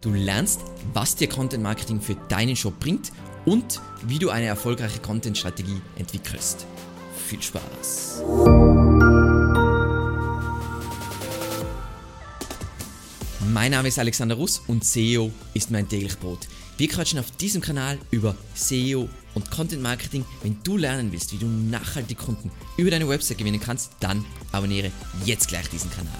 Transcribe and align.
Du 0.00 0.12
lernst, 0.12 0.60
was 0.92 1.16
dir 1.16 1.28
Content 1.28 1.60
Marketing 1.60 2.00
für 2.00 2.14
deinen 2.28 2.54
Shop 2.54 2.78
bringt 2.78 3.10
und 3.44 3.80
wie 4.06 4.20
du 4.20 4.30
eine 4.30 4.46
erfolgreiche 4.46 5.00
Content-Strategie 5.00 5.80
entwickelst. 5.96 6.66
Viel 7.26 7.42
Spaß! 7.42 8.22
Mein 13.52 13.72
Name 13.72 13.88
ist 13.88 13.98
Alexander 13.98 14.36
Russ 14.36 14.62
und 14.68 14.84
SEO 14.84 15.32
ist 15.54 15.72
mein 15.72 15.88
täglich 15.88 16.16
Brot. 16.16 16.46
Wir 16.76 16.86
quatschen 16.86 17.18
auf 17.18 17.32
diesem 17.32 17.60
Kanal 17.60 17.98
über 18.12 18.36
SEO 18.54 19.08
und 19.34 19.50
Content 19.50 19.82
Marketing. 19.82 20.24
Wenn 20.44 20.62
du 20.62 20.76
lernen 20.76 21.10
willst, 21.10 21.32
wie 21.32 21.38
du 21.38 21.46
nachhaltig 21.46 22.18
Kunden 22.18 22.52
über 22.76 22.92
deine 22.92 23.08
Website 23.08 23.38
gewinnen 23.38 23.58
kannst, 23.58 23.90
dann 23.98 24.24
abonniere 24.52 24.92
jetzt 25.24 25.48
gleich 25.48 25.68
diesen 25.70 25.90
Kanal. 25.90 26.14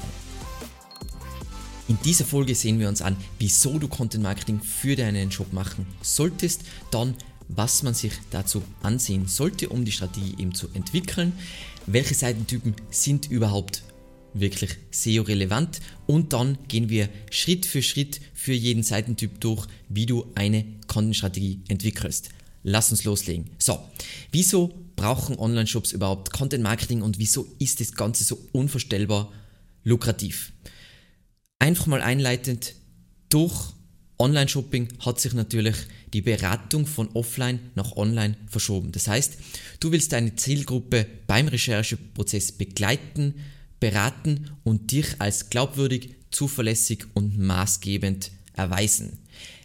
In 1.89 1.99
dieser 2.05 2.27
Folge 2.27 2.55
sehen 2.55 2.79
wir 2.79 2.89
uns 2.89 3.01
an, 3.01 3.17
wieso 3.39 3.79
du 3.79 3.89
Content 3.89 4.23
Marketing 4.23 4.61
für 4.61 4.95
deinen 4.95 5.33
Shop 5.33 5.55
machen 5.55 5.87
solltest, 6.03 6.63
dann 6.91 7.15
was 7.49 7.83
man 7.83 7.95
sich 7.95 8.13
dazu 8.31 8.63
ansehen 8.83 9.27
sollte, 9.27 9.71
um 9.71 9.87
die 9.87 9.93
Strategie 9.93 10.35
eben 10.37 10.55
zu 10.55 10.69
entwickeln, 10.75 11.33
welche 11.87 12.15
Seitentypen 12.15 12.75
sind 12.91 13.31
überhaupt 13.31 13.83
wirklich 14.35 14.77
SEO-relevant 14.91 15.81
und 16.07 16.35
dann 16.35 16.59
gehen 16.69 16.91
wir 16.91 17.09
Schritt 17.31 17.65
für 17.65 17.81
Schritt 17.83 18.21
für 18.35 18.53
jeden 18.53 18.83
Seitentyp 18.83 19.41
durch, 19.41 19.67
wie 19.89 20.05
du 20.05 20.27
eine 20.35 20.67
Content-Strategie 20.89 21.63
entwickelst. 21.69 22.29
Lass 22.65 22.91
uns 22.91 23.05
loslegen. 23.05 23.47
So, 23.59 23.79
wieso 24.31 24.75
brauchen 24.95 25.39
Online-Shops 25.39 25.93
überhaupt 25.93 26.35
Content-Marketing 26.35 27.01
und 27.01 27.19
wieso 27.19 27.47
ist 27.59 27.81
das 27.81 27.95
Ganze 27.95 28.25
so 28.25 28.39
unvorstellbar 28.53 29.33
lukrativ? 29.85 30.53
Einfach 31.59 31.87
mal 31.87 32.01
einleitend, 32.01 32.75
durch 33.31 33.73
Online-Shopping 34.19 34.89
hat 35.01 35.21
sich 35.21 35.33
natürlich 35.35 35.77
die 36.13 36.23
Beratung 36.23 36.87
von 36.87 37.09
offline 37.15 37.59
nach 37.75 37.97
online 37.97 38.37
verschoben. 38.47 38.93
Das 38.93 39.09
heißt, 39.09 39.39
du 39.81 39.93
willst 39.93 40.13
deine 40.13 40.35
Zielgruppe 40.37 41.07
beim 41.27 41.49
Rechercheprozess 41.49 42.53
begleiten, 42.53 43.35
beraten 43.81 44.51
und 44.65 44.93
dich 44.93 45.21
als 45.21 45.51
glaubwürdig, 45.51 46.15
zuverlässig 46.31 47.05
und 47.15 47.39
maßgebend 47.39 48.31
erweisen. 48.55 49.19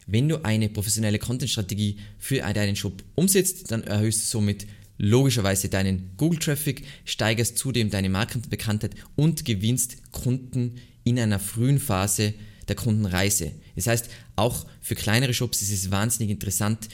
Wenn 0.05 0.29
du 0.29 0.43
eine 0.43 0.69
professionelle 0.69 1.19
Content-Strategie 1.19 1.97
für 2.19 2.39
deinen 2.39 2.75
Shop 2.75 3.03
umsetzt, 3.15 3.71
dann 3.71 3.83
erhöhst 3.83 4.23
du 4.23 4.37
somit 4.37 4.67
logischerweise 4.97 5.69
deinen 5.69 6.11
Google-Traffic, 6.17 6.83
steigerst 7.05 7.57
zudem 7.57 7.89
deine 7.89 8.09
Markenbekanntheit 8.09 8.95
und 9.15 9.45
gewinnst 9.45 10.11
Kunden 10.11 10.75
in 11.03 11.19
einer 11.19 11.39
frühen 11.39 11.79
Phase 11.79 12.33
der 12.67 12.75
Kundenreise. 12.75 13.51
Das 13.75 13.87
heißt, 13.87 14.09
auch 14.35 14.65
für 14.81 14.95
kleinere 14.95 15.33
Shops 15.33 15.61
ist 15.61 15.71
es 15.71 15.91
wahnsinnig 15.91 16.31
interessant, 16.31 16.89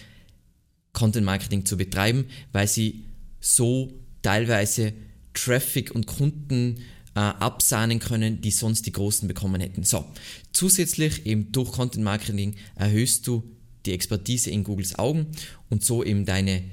Content 0.94 1.26
Marketing 1.26 1.66
zu 1.66 1.78
betreiben, 1.78 2.26
weil 2.52 2.68
sie 2.68 3.06
so 3.40 3.94
teilweise 4.22 4.94
Traffic 5.34 5.92
und 5.92 6.08
Kunden 6.08 6.80
äh, 7.16 7.20
absahnen 7.20 8.00
können, 8.00 8.42
die 8.42 8.52
sonst 8.52 8.86
die 8.86 8.92
Großen 8.92 9.28
bekommen 9.28 9.62
hätten. 9.62 9.84
So, 9.84 10.06
zusätzlich 10.52 11.26
eben 11.26 11.52
durch 11.52 11.72
Content 11.72 12.04
Marketing 12.04 12.56
erhöhst 12.76 13.28
du 13.28 13.44
die 13.86 13.94
Expertise 13.94 14.50
in 14.50 14.64
Googles 14.64 14.98
Augen 14.98 15.28
und 15.70 15.84
so 15.84 16.04
eben 16.04 16.26
deine 16.26 16.64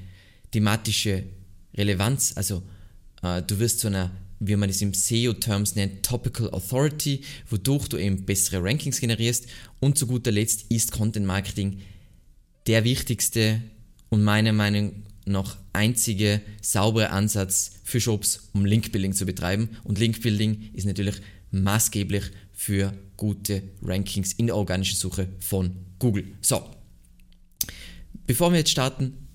thematische 0.50 1.24
Relevanz, 1.76 2.32
also 2.36 2.62
äh, 3.22 3.42
du 3.42 3.58
wirst 3.58 3.80
zu 3.80 3.88
einer 3.88 4.10
wie 4.40 4.56
man 4.56 4.68
es 4.68 4.82
im 4.82 4.94
SEO-Terms 4.94 5.74
nennt, 5.74 6.04
Topical 6.04 6.50
Authority, 6.50 7.22
wodurch 7.48 7.88
du 7.88 7.96
eben 7.96 8.24
bessere 8.24 8.62
Rankings 8.62 9.00
generierst. 9.00 9.46
Und 9.80 9.98
zu 9.98 10.06
guter 10.06 10.32
Letzt 10.32 10.66
ist 10.70 10.92
Content 10.92 11.26
Marketing 11.26 11.80
der 12.66 12.84
wichtigste 12.84 13.62
und 14.08 14.22
meiner 14.22 14.52
Meinung 14.52 15.04
nach 15.24 15.56
einzige 15.72 16.40
saubere 16.62 17.10
Ansatz 17.10 17.72
für 17.84 18.00
Shops, 18.00 18.48
um 18.52 18.64
Linkbuilding 18.64 19.12
zu 19.12 19.26
betreiben. 19.26 19.70
Und 19.84 19.98
Linkbuilding 19.98 20.70
ist 20.74 20.86
natürlich 20.86 21.16
maßgeblich 21.50 22.24
für 22.52 22.92
gute 23.16 23.62
Rankings 23.82 24.32
in 24.34 24.46
der 24.46 24.56
organischen 24.56 24.96
Suche 24.96 25.28
von 25.40 25.76
Google. 25.98 26.24
So, 26.40 26.62
bevor 28.26 28.52
wir 28.52 28.58
jetzt 28.58 28.70
starten, 28.70 29.25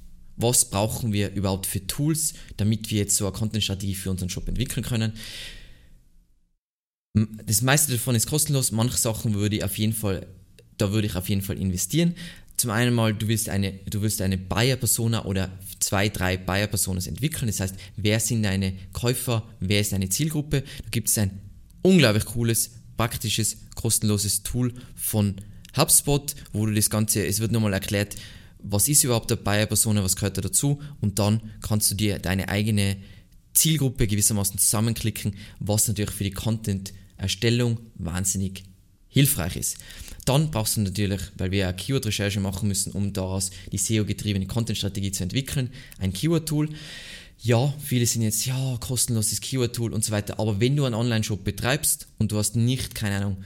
was 0.41 0.69
brauchen 0.69 1.13
wir 1.13 1.31
überhaupt 1.31 1.66
für 1.66 1.85
Tools, 1.85 2.34
damit 2.57 2.90
wir 2.91 3.00
jetzt 3.00 3.16
so 3.16 3.25
eine 3.25 3.35
Content-Strategie 3.35 3.96
für 3.96 4.12
unseren 4.12 4.29
Shop 4.29 4.47
entwickeln 4.47 4.84
können. 4.84 5.13
Das 7.46 7.62
meiste 7.62 7.91
davon 7.91 8.16
ist 8.16 8.28
kostenlos, 8.28 8.72
manche 8.72 8.97
Sachen 8.97 9.34
würde 9.34 9.57
ich 9.57 9.63
auf 9.63 9.78
jeden 9.78 9.94
Fall, 9.94 10.28
da 10.78 10.91
würde 10.91 11.07
ich 11.07 11.16
auf 11.16 11.28
jeden 11.29 11.41
Fall 11.41 11.57
investieren. 11.57 12.16
Zum 12.57 12.69
einen 12.69 12.94
mal, 12.94 13.13
du 13.13 13.28
willst 13.28 13.50
eine, 13.50 13.74
du 13.90 14.02
willst 14.02 14.22
eine 14.22 14.38
Buyer-Persona 14.38 15.25
oder 15.25 15.52
zwei, 15.79 16.09
drei 16.09 16.38
Buyer-Personas 16.38 17.08
entwickeln. 17.08 17.47
Das 17.47 17.59
heißt, 17.59 17.75
wer 17.97 18.19
sind 18.19 18.44
deine 18.44 18.73
Käufer, 18.94 19.47
wer 19.59 19.81
ist 19.81 19.94
deine 19.94 20.09
Zielgruppe? 20.09 20.62
Da 20.62 20.90
gibt 20.91 21.09
es 21.09 21.18
ein 21.18 21.41
unglaublich 21.81 22.25
cooles, 22.25 22.72
praktisches, 22.97 23.58
kostenloses 23.75 24.44
Tool 24.44 24.73
von 24.96 25.35
HubSpot, 25.75 26.35
wo 26.53 26.66
du 26.66 26.73
das 26.73 26.90
Ganze, 26.90 27.25
es 27.25 27.40
wird 27.40 27.52
nochmal 27.52 27.73
erklärt, 27.73 28.16
was 28.63 28.88
ist 28.88 29.03
überhaupt 29.03 29.31
eine 29.31 29.41
Buyer-Persona, 29.41 30.03
was 30.03 30.16
gehört 30.16 30.38
da 30.38 30.41
dazu 30.41 30.81
und 30.99 31.19
dann 31.19 31.41
kannst 31.61 31.91
du 31.91 31.95
dir 31.95 32.19
deine 32.19 32.49
eigene 32.49 32.97
Zielgruppe 33.53 34.07
gewissermaßen 34.07 34.57
zusammenklicken, 34.57 35.35
was 35.59 35.88
natürlich 35.88 36.11
für 36.11 36.23
die 36.23 36.31
Content-Erstellung 36.31 37.79
wahnsinnig 37.95 38.63
hilfreich 39.09 39.57
ist. 39.57 39.77
Dann 40.25 40.51
brauchst 40.51 40.77
du 40.77 40.81
natürlich, 40.81 41.22
weil 41.38 41.51
wir 41.51 41.67
eine 41.67 41.75
Keyword-Recherche 41.75 42.39
machen 42.39 42.67
müssen, 42.67 42.91
um 42.91 43.11
daraus 43.11 43.51
die 43.72 43.77
SEO-getriebene 43.77 44.47
Content-Strategie 44.47 45.11
zu 45.11 45.23
entwickeln, 45.23 45.69
ein 45.99 46.13
Keyword-Tool. 46.13 46.69
Ja, 47.39 47.73
viele 47.79 48.05
sind 48.05 48.22
jetzt, 48.22 48.45
ja, 48.45 48.78
kostenloses 48.79 49.41
Keyword-Tool 49.41 49.93
und 49.93 50.05
so 50.05 50.11
weiter, 50.11 50.39
aber 50.39 50.59
wenn 50.59 50.75
du 50.75 50.85
einen 50.85 50.95
Online-Shop 50.95 51.43
betreibst 51.43 52.07
und 52.19 52.31
du 52.31 52.38
hast 52.38 52.55
nicht, 52.55 52.93
keine 52.93 53.17
Ahnung, 53.17 53.43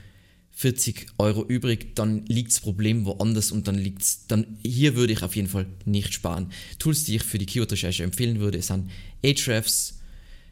40 0.57 1.07
Euro 1.17 1.45
übrig, 1.45 1.95
dann 1.95 2.25
liegt 2.27 2.51
das 2.51 2.61
Problem 2.61 3.05
woanders 3.05 3.51
und 3.51 3.67
dann 3.67 3.75
liegt's, 3.75 4.25
dann 4.27 4.57
hier 4.65 4.95
würde 4.95 5.11
ich 5.11 5.21
auf 5.21 5.35
jeden 5.35 5.49
Fall 5.49 5.65
nicht 5.83 6.13
sparen. 6.13 6.49
Tools, 6.79 7.03
die 7.03 7.17
ich 7.17 7.23
für 7.23 7.37
die 7.37 7.45
Keyword-Recherche 7.45 8.03
empfehlen 8.03 8.39
würde, 8.39 8.61
sind 8.61 8.89
Ahrefs, 9.23 9.99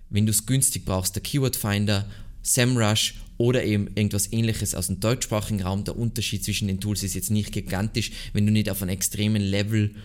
wenn 0.10 0.26
du 0.26 0.32
es 0.32 0.46
günstig 0.46 0.84
brauchst, 0.84 1.16
der 1.16 1.24
Keyword 1.24 1.56
Finder, 1.56 2.06
SEMrush 2.42 3.16
oder 3.38 3.64
eben 3.64 3.88
irgendwas 3.96 4.32
ähnliches 4.34 4.76
aus 4.76 4.88
dem 4.88 5.00
deutschsprachigen 5.00 5.62
Raum. 5.62 5.86
Der 5.86 5.98
Unterschied 5.98 6.44
zwischen 6.44 6.68
den 6.68 6.82
Tools 6.82 7.02
ist 7.04 7.16
jetzt 7.16 7.32
nicht 7.32 7.54
gigantisch, 7.54 8.12
wenn 8.34 8.46
du 8.46 8.52
nicht 8.52 8.70
auf 8.70 8.82
einem 8.82 8.92
extremen 8.92 9.42
Level 9.42 9.96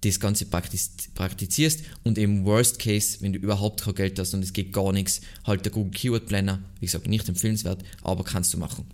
das 0.00 0.18
Ganze 0.18 0.46
praktizierst 0.46 1.80
und 2.02 2.18
eben 2.18 2.44
Worst 2.44 2.78
Case, 2.78 3.18
wenn 3.20 3.34
du 3.34 3.38
überhaupt 3.38 3.82
kein 3.82 3.94
Geld 3.94 4.18
hast 4.18 4.32
und 4.34 4.42
es 4.42 4.52
geht 4.52 4.72
gar 4.72 4.92
nichts, 4.92 5.20
halt 5.44 5.64
der 5.64 5.72
Google 5.72 5.92
Keyword 5.92 6.26
Planner, 6.26 6.60
wie 6.80 6.86
gesagt, 6.86 7.06
nicht 7.06 7.28
empfehlenswert, 7.28 7.84
aber 8.00 8.24
kannst 8.24 8.52
du 8.54 8.58
machen. 8.58 8.86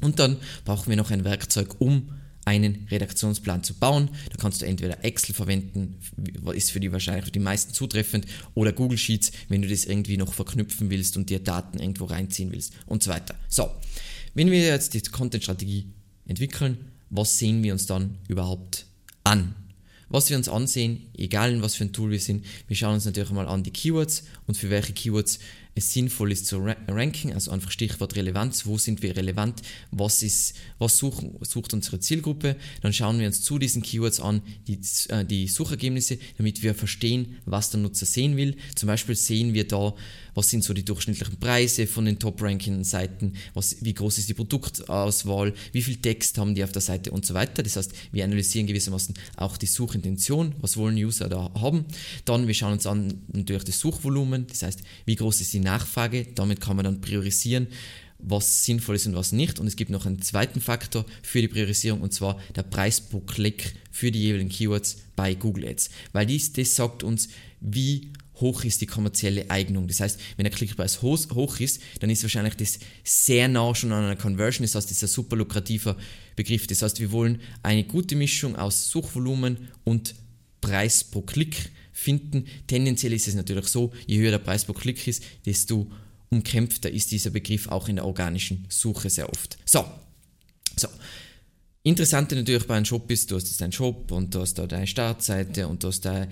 Und 0.00 0.18
dann 0.18 0.36
brauchen 0.64 0.90
wir 0.90 0.96
noch 0.96 1.10
ein 1.10 1.24
Werkzeug, 1.24 1.80
um 1.80 2.10
einen 2.44 2.86
Redaktionsplan 2.90 3.62
zu 3.62 3.74
bauen. 3.74 4.08
Da 4.30 4.36
kannst 4.38 4.62
du 4.62 4.66
entweder 4.66 5.04
Excel 5.04 5.34
verwenden, 5.34 5.98
ist 6.54 6.70
für 6.70 6.80
die 6.80 6.90
wahrscheinlich 6.90 7.26
für 7.26 7.30
die 7.30 7.38
meisten 7.40 7.74
zutreffend, 7.74 8.26
oder 8.54 8.72
Google 8.72 8.96
Sheets, 8.96 9.32
wenn 9.48 9.60
du 9.60 9.68
das 9.68 9.84
irgendwie 9.84 10.16
noch 10.16 10.32
verknüpfen 10.32 10.88
willst 10.88 11.16
und 11.18 11.28
dir 11.28 11.40
Daten 11.40 11.78
irgendwo 11.78 12.06
reinziehen 12.06 12.50
willst 12.50 12.72
und 12.86 13.02
so 13.02 13.10
weiter. 13.10 13.34
So, 13.48 13.70
wenn 14.34 14.50
wir 14.50 14.60
jetzt 14.60 14.94
die 14.94 15.02
Content-Strategie 15.02 15.92
entwickeln, 16.26 16.78
was 17.10 17.38
sehen 17.38 17.62
wir 17.62 17.72
uns 17.72 17.86
dann 17.86 18.16
überhaupt 18.28 18.86
an? 19.24 19.54
Was 20.08 20.30
wir 20.30 20.38
uns 20.38 20.48
ansehen, 20.48 21.10
egal 21.14 21.52
in 21.52 21.60
was 21.60 21.74
für 21.74 21.84
ein 21.84 21.92
Tool 21.92 22.10
wir 22.10 22.20
sind, 22.20 22.46
wir 22.66 22.76
schauen 22.76 22.94
uns 22.94 23.04
natürlich 23.04 23.30
mal 23.30 23.46
an 23.46 23.62
die 23.62 23.70
Keywords 23.70 24.24
und 24.46 24.56
für 24.56 24.70
welche 24.70 24.94
Keywords 24.94 25.38
es 25.78 25.92
sinnvoll 25.92 26.32
ist 26.32 26.46
zu 26.46 26.58
ranken, 26.58 27.32
also 27.32 27.50
einfach 27.50 27.70
Stichwort 27.70 28.16
Relevanz, 28.16 28.66
wo 28.66 28.78
sind 28.78 29.02
wir 29.02 29.16
relevant, 29.16 29.62
was, 29.90 30.22
ist, 30.22 30.54
was 30.78 30.96
suchen, 30.96 31.36
sucht 31.40 31.72
unsere 31.72 32.00
Zielgruppe, 32.00 32.56
dann 32.82 32.92
schauen 32.92 33.18
wir 33.18 33.26
uns 33.26 33.42
zu 33.42 33.58
diesen 33.58 33.82
Keywords 33.82 34.20
an 34.20 34.42
die, 34.66 34.78
äh, 35.08 35.24
die 35.24 35.48
Suchergebnisse, 35.48 36.18
damit 36.36 36.62
wir 36.62 36.74
verstehen, 36.74 37.36
was 37.46 37.70
der 37.70 37.80
Nutzer 37.80 38.06
sehen 38.06 38.36
will. 38.36 38.56
Zum 38.74 38.86
Beispiel 38.88 39.14
sehen 39.14 39.54
wir 39.54 39.66
da, 39.66 39.94
was 40.34 40.50
sind 40.50 40.62
so 40.62 40.72
die 40.72 40.84
durchschnittlichen 40.84 41.38
Preise 41.38 41.86
von 41.86 42.04
den 42.04 42.18
Top-Ranking-Seiten, 42.18 43.34
wie 43.80 43.94
groß 43.94 44.18
ist 44.18 44.28
die 44.28 44.34
Produktauswahl, 44.34 45.52
wie 45.72 45.82
viel 45.82 45.96
Text 45.96 46.38
haben 46.38 46.54
die 46.54 46.62
auf 46.62 46.70
der 46.70 46.82
Seite 46.82 47.10
und 47.10 47.26
so 47.26 47.34
weiter. 47.34 47.62
Das 47.62 47.76
heißt, 47.76 47.92
wir 48.12 48.24
analysieren 48.24 48.66
gewissermaßen 48.66 49.14
auch 49.36 49.56
die 49.56 49.66
Suchintention, 49.66 50.54
was 50.60 50.76
wollen 50.76 50.96
User 50.96 51.28
da 51.28 51.50
haben. 51.54 51.86
Dann, 52.24 52.46
wir 52.46 52.54
schauen 52.54 52.74
uns 52.74 52.86
an 52.86 53.22
natürlich 53.32 53.64
das 53.64 53.80
Suchvolumen, 53.80 54.46
das 54.46 54.62
heißt, 54.62 54.80
wie 55.06 55.16
groß 55.16 55.40
ist 55.40 55.52
die 55.52 55.60
Nachfrage, 55.70 56.26
damit 56.34 56.60
kann 56.60 56.76
man 56.76 56.84
dann 56.84 57.00
priorisieren, 57.00 57.68
was 58.18 58.64
sinnvoll 58.64 58.96
ist 58.96 59.06
und 59.06 59.14
was 59.14 59.32
nicht. 59.32 59.60
Und 59.60 59.66
es 59.66 59.76
gibt 59.76 59.90
noch 59.90 60.06
einen 60.06 60.22
zweiten 60.22 60.60
Faktor 60.60 61.04
für 61.22 61.40
die 61.40 61.48
Priorisierung 61.48 62.00
und 62.00 62.12
zwar 62.12 62.40
der 62.56 62.64
Preis 62.64 63.00
pro 63.00 63.20
Klick 63.20 63.74
für 63.92 64.10
die 64.10 64.22
jeweiligen 64.22 64.50
Keywords 64.50 64.98
bei 65.14 65.34
Google 65.34 65.68
Ads. 65.68 65.90
Weil 66.12 66.26
dies, 66.26 66.52
das 66.52 66.74
sagt 66.74 67.02
uns, 67.02 67.28
wie 67.60 68.12
hoch 68.40 68.64
ist 68.64 68.80
die 68.80 68.86
kommerzielle 68.86 69.50
Eignung. 69.50 69.88
Das 69.88 70.00
heißt, 70.00 70.20
wenn 70.36 70.44
der 70.44 70.52
Klickpreis 70.52 71.02
hoch 71.02 71.60
ist, 71.60 71.80
dann 72.00 72.10
ist 72.10 72.22
wahrscheinlich 72.22 72.54
das 72.54 72.78
sehr 73.04 73.48
nah 73.48 73.74
schon 73.74 73.92
an 73.92 74.04
einer 74.04 74.16
Conversion. 74.16 74.64
Das 74.64 74.74
heißt, 74.74 74.90
das 74.90 74.98
ist 74.98 75.02
ein 75.04 75.08
super 75.08 75.36
lukrativer 75.36 75.96
Begriff. 76.36 76.66
Das 76.66 76.82
heißt, 76.82 77.00
wir 77.00 77.12
wollen 77.12 77.40
eine 77.62 77.84
gute 77.84 78.16
Mischung 78.16 78.56
aus 78.56 78.90
Suchvolumen 78.90 79.68
und 79.84 80.14
Preis 80.60 81.04
pro 81.04 81.22
Klick 81.22 81.70
finden. 81.98 82.46
Tendenziell 82.66 83.12
ist 83.12 83.26
es 83.26 83.34
natürlich 83.34 83.66
so, 83.66 83.92
je 84.06 84.18
höher 84.18 84.30
der 84.30 84.38
Preis 84.38 84.64
pro 84.64 84.72
Klick 84.72 85.06
ist, 85.08 85.22
desto 85.44 85.90
umkämpfter 86.30 86.90
ist 86.90 87.10
dieser 87.10 87.30
Begriff 87.30 87.68
auch 87.68 87.88
in 87.88 87.96
der 87.96 88.04
organischen 88.04 88.66
Suche 88.68 89.10
sehr 89.10 89.28
oft. 89.28 89.58
So, 89.64 89.84
so. 90.76 90.88
Interessante 91.82 92.36
natürlich 92.36 92.66
bei 92.66 92.76
einem 92.76 92.84
Shop 92.84 93.10
ist, 93.10 93.30
du 93.30 93.36
hast 93.36 93.48
jetzt 93.48 93.62
einen 93.62 93.72
Shop 93.72 94.12
und 94.12 94.34
du 94.34 94.40
hast 94.40 94.54
da 94.54 94.66
deine 94.66 94.86
Startseite 94.86 95.66
und 95.66 95.82
du 95.82 95.88
hast 95.88 96.04
da, 96.04 96.22
äh, 96.22 96.28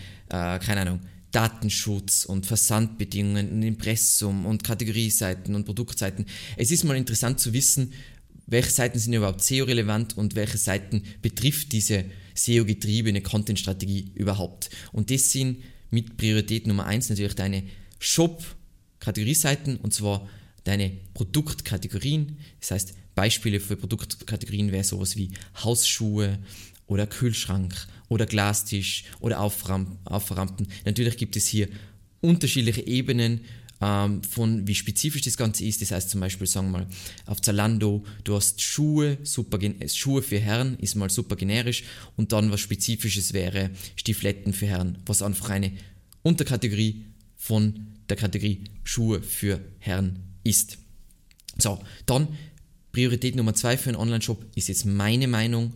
keine 0.59 0.83
Ahnung, 0.83 1.01
Datenschutz 1.33 2.25
und 2.27 2.47
Versandbedingungen, 2.47 3.59
ein 3.59 3.63
Impressum 3.63 4.47
und 4.47 4.63
Kategorieseiten 4.63 5.55
und 5.55 5.65
Produktseiten. 5.65 6.27
Es 6.57 6.71
ist 6.71 6.85
mal 6.85 6.97
interessant 6.97 7.41
zu 7.41 7.53
wissen, 7.53 7.93
welche 8.47 8.71
Seiten 8.71 8.99
sind 8.99 9.15
überhaupt 9.15 9.43
SEO-relevant 9.43 10.17
und 10.17 10.35
welche 10.35 10.59
Seiten 10.59 11.03
betrifft 11.23 11.73
diese 11.73 12.05
SEO-getriebene 12.37 13.23
Content-Strategie 13.23 14.13
überhaupt. 14.15 14.71
Und 14.93 15.11
das 15.11 15.33
sind 15.33 15.63
mit 15.91 16.17
Priorität 16.17 16.67
Nummer 16.67 16.87
eins 16.87 17.09
natürlich 17.09 17.35
deine 17.35 17.63
Shop-Kategorieseiten 17.99 19.77
und 19.77 19.95
zwar 19.95 20.29
deine 20.65 20.93
Produktkategorien. 21.15 22.39
Das 22.61 22.73
heißt, 22.73 22.95
Beispiele 23.15 23.61
für 23.61 23.77
Produktkategorien 23.77 24.73
wäre 24.73 24.85
sowas 24.85 25.17
wie 25.17 25.31
Hausschuhe 25.63 26.39
oder 26.87 27.07
Kühlschrank 27.07 27.75
oder 28.09 28.27
Glastisch 28.27 29.05
oder 29.21 29.41
Aufram 29.41 29.99
Auframpen. 30.05 30.69
Natürlich 30.85 31.17
gibt 31.17 31.37
es 31.37 31.47
hier 31.47 31.69
unterschiedliche 32.21 32.87
Ebenen 32.87 33.41
ähm, 33.81 34.23
von 34.23 34.67
wie 34.67 34.75
spezifisch 34.75 35.23
das 35.23 35.37
Ganze 35.37 35.65
ist. 35.65 35.83
Das 35.83 35.91
heißt 35.91 36.11
zum 36.11 36.21
Beispiel, 36.21 36.47
sagen 36.47 36.71
wir 36.71 36.79
mal, 36.79 36.87
auf 37.27 37.41
Zalando, 37.41 38.05
du 38.25 38.35
hast 38.35 38.61
Schuhe, 38.61 39.19
super 39.23 39.59
Schuhe 39.89 40.23
für 40.23 40.39
Herren 40.39 40.79
ist 40.79 40.95
mal 40.95 41.11
super 41.11 41.37
generisch 41.37 41.85
und 42.17 42.33
dann 42.33 42.51
was 42.51 42.61
Spezifisches 42.61 43.33
wäre 43.33 43.71
Stifletten 43.97 44.53
für 44.53 44.67
Herren, 44.67 44.99
was 45.07 45.23
einfach 45.23 45.51
eine 45.51 45.73
Unterkategorie 46.23 47.05
von 47.37 47.87
der 48.09 48.17
Kategorie 48.17 48.65
Schuhe 48.85 49.23
für 49.23 49.61
Herren 49.79 50.21
ist. 50.45 50.79
So, 51.59 51.81
dann 52.07 52.29
Priorität 52.93 53.37
Nummer 53.37 53.55
zwei 53.55 53.77
für 53.77 53.91
einen 53.91 53.99
Online-Shop 53.99 54.45
ist 54.55 54.69
jetzt 54.69 54.87
meine 54.87 55.29
Meinung 55.29 55.73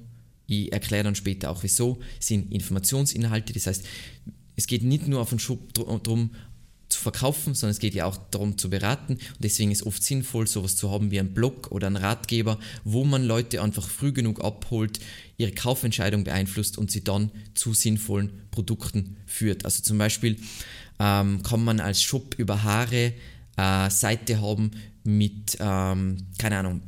ich 0.50 0.73
erkläre 0.73 1.05
dann 1.05 1.14
später 1.14 1.50
auch 1.50 1.62
wieso, 1.62 2.00
sind 2.19 2.52
Informationsinhalte. 2.52 3.52
Das 3.52 3.69
heißt, 3.69 3.85
es 4.56 4.67
geht 4.67 4.82
nicht 4.82 5.06
nur 5.06 5.20
auf 5.20 5.31
den 5.31 5.38
Shop 5.38 5.73
darum, 5.75 6.32
zu 6.90 7.00
verkaufen, 7.00 7.54
sondern 7.54 7.72
es 7.72 7.78
geht 7.78 7.94
ja 7.94 8.04
auch 8.04 8.16
darum 8.31 8.58
zu 8.58 8.69
beraten. 8.69 9.14
Und 9.14 9.38
deswegen 9.38 9.70
ist 9.70 9.84
oft 9.84 10.02
sinnvoll, 10.02 10.46
sowas 10.46 10.76
zu 10.76 10.90
haben 10.90 11.10
wie 11.10 11.20
ein 11.20 11.32
Blog 11.32 11.70
oder 11.70 11.87
ein 11.87 11.96
Ratgeber, 11.96 12.58
wo 12.84 13.04
man 13.04 13.25
Leute 13.25 13.62
einfach 13.62 13.88
früh 13.88 14.12
genug 14.12 14.44
abholt, 14.44 15.00
ihre 15.37 15.52
Kaufentscheidung 15.52 16.25
beeinflusst 16.25 16.76
und 16.76 16.90
sie 16.90 17.02
dann 17.02 17.31
zu 17.54 17.72
sinnvollen 17.72 18.31
Produkten 18.50 19.16
führt. 19.26 19.64
Also 19.64 19.82
zum 19.82 19.98
Beispiel 19.98 20.37
ähm, 20.98 21.42
kann 21.42 21.64
man 21.64 21.81
als 21.81 22.02
Shop 22.02 22.34
über 22.37 22.62
Haare 22.62 23.14
äh, 23.56 23.90
Seite 23.90 24.40
haben 24.40 24.72
mit, 25.04 25.56
ähm, 25.60 26.19
keine 26.38 26.58
Ahnung, 26.58 26.82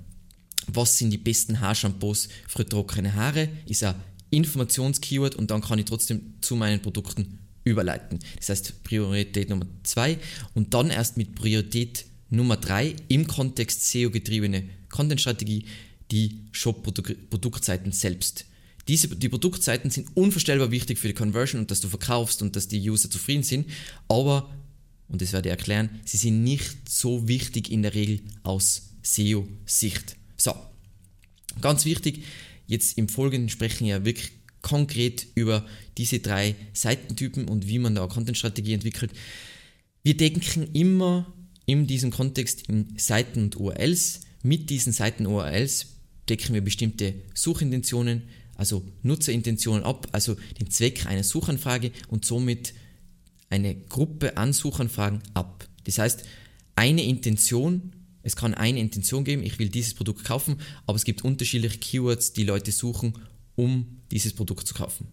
was 0.67 0.99
sind 0.99 1.11
die 1.11 1.19
besten 1.19 1.61
Haarshampoos 1.61 2.29
für 2.47 2.67
trockene 2.67 3.15
Haare, 3.15 3.49
ist 3.67 3.85
ein 3.85 3.95
Informationskeyword 4.31 5.35
und 5.35 5.51
dann 5.51 5.61
kann 5.61 5.79
ich 5.79 5.85
trotzdem 5.85 6.35
zu 6.41 6.57
meinen 6.57 6.81
Produkten 6.81 7.39
überleiten. 7.65 8.19
Das 8.37 8.49
heißt 8.49 8.83
Priorität 8.85 9.51
Nummer 9.51 9.67
zwei 9.83 10.19
und 10.55 10.75
dann 10.75 10.91
erst 10.91 11.17
mit 11.17 11.35
Priorität 11.35 12.07
Nummer 12.31 12.57
drei 12.57 12.97
im 13.09 13.27
Kontext 13.27 13.89
SEO-getriebene 13.91 14.65
Content-Strategie 14.89 15.67
die 16.11 16.41
Shop-Produktseiten 16.53 17.93
selbst. 17.93 18.47
Diese, 18.89 19.09
die 19.09 19.29
Produktseiten 19.29 19.91
sind 19.91 20.09
unvorstellbar 20.15 20.71
wichtig 20.71 20.99
für 20.99 21.09
die 21.09 21.15
Conversion 21.15 21.61
und 21.61 21.71
dass 21.71 21.81
du 21.81 21.89
verkaufst 21.89 22.43
und 22.43 22.57
dass 22.57 22.69
die 22.69 22.89
User 22.89 23.11
zufrieden 23.11 23.45
sind, 23.45 23.69
aber, 24.09 24.53
und 25.09 25.23
das 25.23 25.33
werde 25.33 25.49
ich 25.49 25.53
erklären, 25.53 25.89
sie 26.05 26.17
sind 26.17 26.43
nicht 26.43 26.89
so 26.89 27.29
wichtig 27.29 27.71
in 27.71 27.83
der 27.83 27.95
Regel 27.95 28.21
aus 28.43 28.91
SEO-Sicht. 29.03 30.17
So, 30.37 30.55
ganz 31.61 31.85
wichtig, 31.85 32.25
jetzt 32.67 32.99
im 32.99 33.09
Folgenden 33.09 33.49
sprechen 33.49 33.87
wir 33.87 34.05
wirklich 34.05 34.33
konkret 34.63 35.27
über 35.35 35.67
diese 35.99 36.21
drei 36.21 36.55
Seitentypen 36.73 37.49
und 37.49 37.69
wie 37.69 37.79
man 37.79 37.95
da 37.95 38.03
eine 38.03 38.13
Content-Strategie 38.13 38.73
entwickelt. 38.73 39.13
Wir 40.03 40.17
denken 40.17 40.69
immer 40.73 41.33
in 41.67 41.87
diesem 41.87 42.11
Kontext 42.11 42.69
in 42.69 42.95
Seiten 42.97 43.45
und 43.45 43.57
URLs. 43.57 44.21
Mit 44.43 44.71
diesen 44.71 44.93
Seiten-URLs 44.93 45.87
decken 46.29 46.55
wir 46.55 46.63
bestimmte 46.63 47.15
Suchintentionen, 47.35 48.23
also 48.57 48.85
Nutzerintentionen 49.03 49.85
ab, 49.85 50.09
also 50.13 50.37
den 50.59 50.71
Zweck 50.71 51.07
einer 51.07 51.25
Suchanfrage 51.25 51.93
und 52.09 52.25
somit 52.25 52.75
eine 53.51 53.75
Gruppe 53.75 54.37
an 54.37 54.53
Suchanfragen 54.53 55.23
ab. 55.35 55.69
Das 55.85 55.99
heißt, 55.99 56.25
eine 56.75 57.05
Intention 57.05 57.93
es 58.23 58.37
kann 58.37 58.55
eine 58.55 58.81
Intention 58.81 59.25
geben, 59.25 59.43
ich 59.43 59.59
will 59.59 59.69
dieses 59.69 59.95
Produkt 59.95 60.25
kaufen, 60.25 60.57
aber 60.87 60.97
es 60.97 61.05
gibt 61.05 61.25
unterschiedliche 61.25 61.79
Keywords, 61.79 62.33
die 62.33 62.45
Leute 62.45 62.71
suchen, 62.71 63.15
um 63.57 64.01
dieses 64.11 64.33
Produkt 64.33 64.67
zu 64.67 64.75
kaufen. 64.75 65.07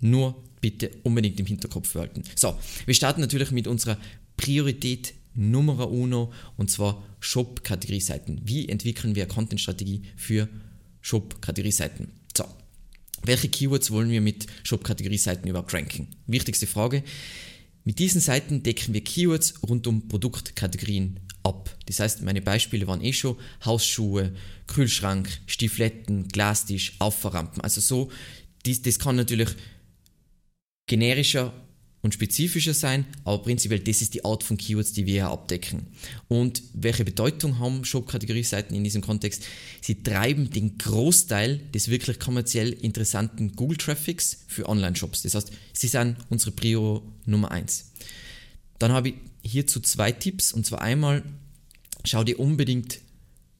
Nur 0.00 0.42
bitte 0.60 0.90
unbedingt 1.02 1.38
im 1.40 1.46
Hinterkopf 1.46 1.92
behalten. 1.92 2.22
So, 2.36 2.56
wir 2.86 2.94
starten 2.94 3.20
natürlich 3.20 3.50
mit 3.50 3.66
unserer 3.66 3.98
Priorität 4.36 5.14
Nummer 5.34 5.90
uno 5.90 6.32
und 6.56 6.70
zwar 6.70 7.02
Shop-Kategorieseiten. 7.20 8.40
Wie 8.44 8.68
entwickeln 8.68 9.14
wir 9.14 9.24
eine 9.24 9.32
Content-Strategie 9.32 10.02
für 10.16 10.48
Shop-Kategorieseiten? 11.02 12.08
So, 12.36 12.44
welche 13.22 13.48
Keywords 13.48 13.90
wollen 13.90 14.10
wir 14.10 14.20
mit 14.20 14.46
Shop-Kategorieseiten 14.64 15.48
überhaupt 15.48 15.72
ranken? 15.72 16.08
Wichtigste 16.26 16.66
Frage. 16.66 17.02
Mit 17.84 17.98
diesen 17.98 18.20
Seiten 18.20 18.62
decken 18.62 18.92
wir 18.92 19.02
Keywords 19.02 19.62
rund 19.62 19.86
um 19.86 20.08
Produktkategorien 20.08 21.20
ab. 21.42 21.76
Das 21.86 22.00
heißt, 22.00 22.22
meine 22.22 22.42
Beispiele 22.42 22.86
waren 22.86 23.02
eh 23.02 23.12
schon 23.12 23.36
Hausschuhe, 23.64 24.34
Kühlschrank, 24.66 25.28
Stifletten, 25.46 26.28
Glastisch, 26.28 26.94
Auffahrrampen. 26.98 27.62
Also 27.62 27.80
so, 27.80 28.10
das, 28.64 28.82
das 28.82 28.98
kann 28.98 29.16
natürlich 29.16 29.50
generischer 30.86 31.52
und 32.02 32.14
spezifischer 32.14 32.72
sein, 32.72 33.04
aber 33.24 33.42
prinzipiell 33.42 33.80
das 33.80 34.00
ist 34.00 34.14
die 34.14 34.24
Art 34.24 34.42
von 34.42 34.56
Keywords, 34.56 34.92
die 34.92 35.04
wir 35.06 35.14
hier 35.14 35.28
abdecken. 35.28 35.88
Und 36.28 36.62
welche 36.72 37.04
Bedeutung 37.04 37.58
haben 37.58 37.84
Shop-Kategorie-Seiten 37.84 38.74
in 38.74 38.84
diesem 38.84 39.02
Kontext? 39.02 39.44
Sie 39.82 40.02
treiben 40.02 40.50
den 40.50 40.78
Großteil 40.78 41.58
des 41.74 41.88
wirklich 41.88 42.18
kommerziell 42.18 42.72
interessanten 42.72 43.54
Google-Traffics 43.54 44.44
für 44.48 44.68
Online-Shops. 44.68 45.22
Das 45.22 45.34
heißt, 45.34 45.52
sie 45.74 45.88
sind 45.88 46.16
unsere 46.30 46.52
Prio 46.52 47.02
Nummer 47.26 47.50
1. 47.50 47.92
Dann 48.78 48.92
habe 48.92 49.10
ich 49.10 49.14
hierzu 49.42 49.80
zwei 49.80 50.12
Tipps. 50.12 50.52
Und 50.52 50.66
zwar 50.66 50.82
einmal, 50.82 51.22
schau 52.04 52.24
dir 52.24 52.38
unbedingt 52.38 52.98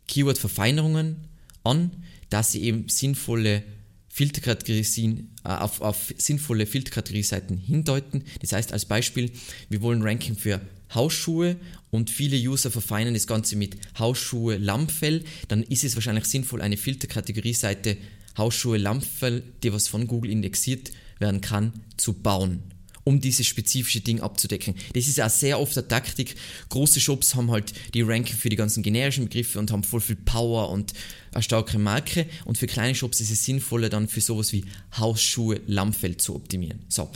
Keyword-Verfeinerungen 0.08 1.16
an, 1.64 1.90
dass 2.30 2.52
sie 2.52 2.62
eben 2.62 2.88
sinnvolle 2.88 3.62
Filterkategorien, 4.08 5.30
äh, 5.44 5.48
auf, 5.48 5.80
auf 5.80 6.12
sinnvolle 6.18 6.66
Filterkategorieseiten 6.66 7.56
hindeuten. 7.56 8.24
Das 8.40 8.52
heißt 8.52 8.72
als 8.72 8.86
Beispiel, 8.86 9.30
wir 9.68 9.82
wollen 9.82 10.02
Ranking 10.02 10.36
für 10.36 10.60
Hausschuhe 10.92 11.56
und 11.90 12.10
viele 12.10 12.36
User 12.36 12.70
verfeinern 12.70 13.14
das 13.14 13.28
Ganze 13.28 13.54
mit 13.54 13.76
Hausschuhe 13.98 14.56
Lammfell, 14.56 15.24
dann 15.46 15.62
ist 15.62 15.84
es 15.84 15.94
wahrscheinlich 15.94 16.24
sinnvoll, 16.24 16.60
eine 16.60 16.76
Filterkategorieseite 16.76 17.96
Hausschuhe 18.36 18.78
Lammfell, 18.78 19.44
die 19.62 19.72
was 19.72 19.86
von 19.86 20.08
Google 20.08 20.32
indexiert 20.32 20.90
werden 21.20 21.40
kann, 21.40 21.72
zu 21.96 22.14
bauen 22.14 22.62
um 23.10 23.20
dieses 23.20 23.46
spezifische 23.46 24.00
Ding 24.00 24.20
abzudecken. 24.20 24.74
Das 24.94 25.08
ist 25.08 25.20
auch 25.20 25.28
sehr 25.28 25.58
oft 25.58 25.76
eine 25.76 25.88
Taktik. 25.88 26.36
Große 26.68 27.00
Shops 27.00 27.34
haben 27.34 27.50
halt 27.50 27.72
die 27.92 28.02
Ranking 28.02 28.36
für 28.36 28.48
die 28.48 28.56
ganzen 28.56 28.84
generischen 28.84 29.24
Begriffe 29.24 29.58
und 29.58 29.72
haben 29.72 29.82
voll 29.82 30.00
viel 30.00 30.16
Power 30.16 30.70
und 30.70 30.92
eine 31.32 31.42
starke 31.42 31.78
Marke. 31.78 32.26
Und 32.44 32.56
für 32.56 32.68
kleine 32.68 32.94
Shops 32.94 33.20
ist 33.20 33.32
es 33.32 33.44
sinnvoller, 33.44 33.88
dann 33.88 34.08
für 34.08 34.20
sowas 34.20 34.52
wie 34.52 34.64
Hausschuhe, 34.96 35.60
Lammfeld 35.66 36.22
zu 36.22 36.36
optimieren. 36.36 36.84
So, 36.88 37.10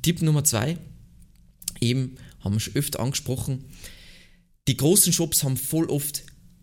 Tipp 0.00 0.22
Nummer 0.22 0.44
zwei, 0.44 0.78
eben 1.80 2.16
haben 2.40 2.54
wir 2.54 2.60
schon 2.60 2.76
öfter 2.76 3.00
angesprochen. 3.00 3.64
Die 4.66 4.78
großen 4.78 5.12
Shops 5.12 5.44
haben 5.44 5.58
voll 5.58 5.90
oft 5.90 6.22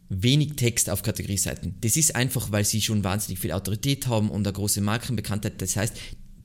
wenig 0.10 0.56
Text 0.56 0.90
auf 0.90 1.04
Kategorieseiten. 1.04 1.76
Das 1.82 1.98
ist 1.98 2.16
einfach, 2.16 2.52
weil 2.52 2.66
sie 2.66 2.82
schon 2.82 3.04
wahnsinnig 3.04 3.40
viel 3.40 3.52
Autorität 3.52 4.08
haben 4.08 4.32
und 4.32 4.46
eine 4.46 4.54
große 4.54 4.82
Markenbekanntheit. 4.82 5.62
Das 5.62 5.76
heißt, 5.76 5.94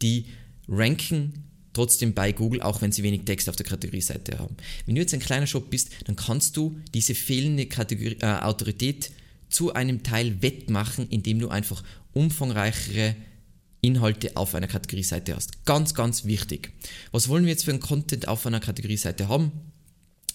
die 0.03 0.27
ranken 0.69 1.47
trotzdem 1.77 2.15
bei 2.15 2.33
Google, 2.33 2.63
auch 2.63 2.81
wenn 2.83 2.93
sie 2.93 3.03
wenig 3.03 3.25
Text 3.25 3.49
auf 3.49 3.57
der 3.57 3.67
Kategorieseite 3.67 4.39
haben. 4.39 4.57
Wenn 4.87 4.95
du 4.95 5.01
jetzt 5.01 5.15
ein 5.15 5.21
kleiner 5.21 5.47
Shop 5.47 5.71
bist, 5.71 5.91
dann 6.07 6.17
kannst 6.17 6.57
du 6.57 6.81
diese 6.95 7.15
fehlende 7.15 7.67
Kategorie, 7.67 8.17
äh, 8.21 8.27
Autorität 8.41 9.11
zu 9.49 9.75
einem 9.75 10.03
Teil 10.03 10.43
wettmachen, 10.43 11.09
indem 11.09 11.39
du 11.39 11.49
einfach 11.49 11.83
umfangreichere 12.13 13.15
Inhalte 13.83 14.37
auf 14.37 14.55
einer 14.55 14.67
Kategorieseite 14.67 15.37
hast. 15.37 15.65
Ganz, 15.65 15.95
ganz 15.95 16.25
wichtig. 16.25 16.73
Was 17.13 17.29
wollen 17.29 17.45
wir 17.45 17.53
jetzt 17.53 17.65
für 17.65 17.71
einen 17.71 17.81
Content 17.81 18.27
auf 18.27 18.47
einer 18.47 18.61
Kategorieseite 18.61 19.29
haben? 19.29 19.53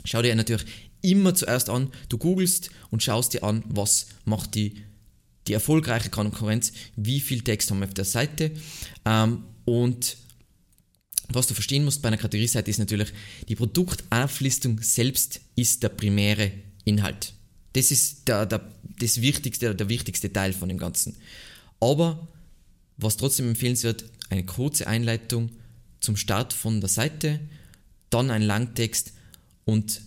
Schau 0.06 0.22
dir 0.22 0.36
natürlich 0.36 0.66
immer 1.02 1.36
zuerst 1.36 1.70
an, 1.70 1.92
du 2.10 2.18
googelst 2.18 2.70
und 2.92 3.04
schaust 3.04 3.34
dir 3.34 3.44
an, 3.44 3.64
was 3.68 4.08
macht 4.26 4.56
die, 4.56 4.76
die 5.48 5.54
erfolgreiche 5.54 6.10
Konkurrenz, 6.10 6.72
wie 6.96 7.20
viel 7.20 7.42
Text 7.42 7.72
haben 7.72 7.80
wir 7.80 7.88
auf 7.88 7.94
der 7.94 8.06
Seite 8.06 8.52
ähm, 9.06 9.44
und 9.66 10.18
was 11.36 11.48
du 11.48 11.54
verstehen 11.54 11.86
musst 11.86 12.02
bei 12.02 12.08
einer 12.08 12.18
Kategorieseite 12.18 12.70
ist 12.70 12.80
natürlich, 12.80 13.14
die 13.48 13.56
Produktauflistung 13.56 14.82
selbst 14.82 15.42
ist 15.56 15.84
der 15.84 15.90
primäre 15.90 16.52
Inhalt. 16.84 17.34
Das 17.74 17.92
ist 17.92 18.28
der, 18.28 18.46
der, 18.46 18.62
das 19.00 19.22
wichtigste, 19.22 19.74
der 19.76 19.90
wichtigste 19.90 20.32
Teil 20.32 20.54
von 20.54 20.70
dem 20.70 20.78
Ganzen. 20.78 21.16
Aber 21.80 22.28
was 22.98 23.18
trotzdem 23.18 23.50
empfehlenswert, 23.50 24.06
eine 24.30 24.46
kurze 24.46 24.88
Einleitung 24.88 25.50
zum 26.00 26.18
Start 26.18 26.54
von 26.54 26.82
der 26.82 26.90
Seite, 26.90 27.40
dann 28.10 28.32
ein 28.32 28.42
Langtext 28.42 29.14
und 29.66 30.02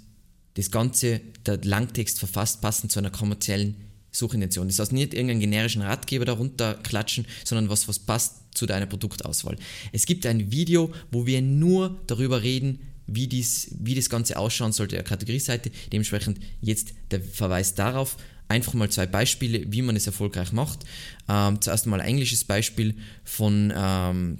das 0.54 0.70
Ganze, 0.70 1.20
der 1.46 1.58
Langtext 1.64 2.18
verfasst 2.18 2.60
passend 2.60 2.92
zu 2.92 2.98
einer 3.00 3.10
kommerziellen 3.10 3.76
Suchintention. 4.14 4.68
Das 4.68 4.78
heißt 4.78 4.92
nicht 4.92 5.12
irgendeinen 5.12 5.40
generischen 5.40 5.82
Ratgeber 5.82 6.24
darunter 6.24 6.74
klatschen, 6.74 7.26
sondern 7.44 7.68
was, 7.68 7.88
was 7.88 7.98
passt 7.98 8.36
zu 8.54 8.66
deiner 8.66 8.86
Produktauswahl. 8.86 9.56
Es 9.92 10.06
gibt 10.06 10.24
ein 10.26 10.50
Video, 10.50 10.92
wo 11.10 11.26
wir 11.26 11.42
nur 11.42 12.00
darüber 12.06 12.42
reden, 12.42 12.78
wie, 13.06 13.26
dies, 13.26 13.74
wie 13.78 13.94
das 13.94 14.08
Ganze 14.08 14.38
ausschauen 14.38 14.72
sollte, 14.72 14.94
der 14.94 15.04
Kategorieseite. 15.04 15.70
Dementsprechend 15.92 16.40
jetzt 16.60 16.94
der 17.10 17.20
Verweis 17.20 17.74
darauf. 17.74 18.16
Einfach 18.48 18.74
mal 18.74 18.90
zwei 18.90 19.06
Beispiele, 19.06 19.64
wie 19.72 19.82
man 19.82 19.96
es 19.96 20.06
erfolgreich 20.06 20.52
macht. 20.52 20.84
Ähm, 21.28 21.60
zuerst 21.60 21.86
mal 21.86 22.00
ein 22.00 22.06
englisches 22.06 22.44
Beispiel 22.44 22.94
von 23.24 23.72
ähm, 23.74 24.38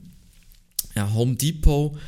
Home 0.97 1.37
Depot. 1.37 1.99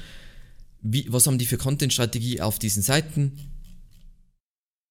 Wie, 0.83 1.07
was 1.09 1.27
haben 1.27 1.39
die 1.39 1.47
für 1.47 1.59
Content-Strategie 1.59 2.41
auf 2.41 2.59
diesen 2.59 2.83
Seiten? 2.83 3.39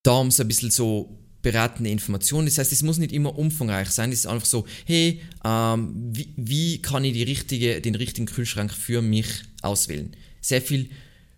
Da 0.03 0.15
haben 0.15 0.31
sie 0.31 0.43
ein 0.43 0.47
bisschen 0.47 0.71
so 0.71 1.24
beratende 1.45 1.91
Informationen. 1.91 2.47
Das 2.47 2.57
heißt, 2.57 2.71
es 2.71 2.81
muss 2.81 2.97
nicht 2.97 3.11
immer 3.11 3.37
umfangreich 3.37 3.91
sein. 3.91 4.11
Es 4.11 4.21
ist 4.21 4.25
einfach 4.25 4.47
so, 4.47 4.65
hey, 4.85 5.21
ähm, 5.43 5.93
wie, 6.11 6.33
wie, 6.37 6.81
kann 6.81 7.05
ich 7.05 7.13
die 7.13 7.21
richtige, 7.21 7.81
den 7.81 7.93
richtigen 7.93 8.25
Kühlschrank 8.25 8.73
für 8.73 9.03
mich 9.03 9.27
auswählen? 9.61 10.15
Sehr 10.41 10.59
viel 10.59 10.89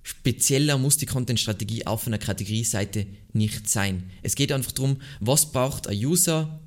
spezieller 0.04 0.78
muss 0.78 0.96
die 0.96 1.08
Content-Strategie 1.08 1.86
auf 1.86 2.08
einer 2.08 2.20
Kategorieseite 2.20 3.06
nicht 3.34 3.70
sein. 3.70 4.04
Es 4.24 4.36
geht 4.36 4.54
einfach 4.54 4.72
darum, 4.72 5.02
was 5.20 5.52
braucht 5.52 5.88
ein 5.88 5.98
User 5.98 6.58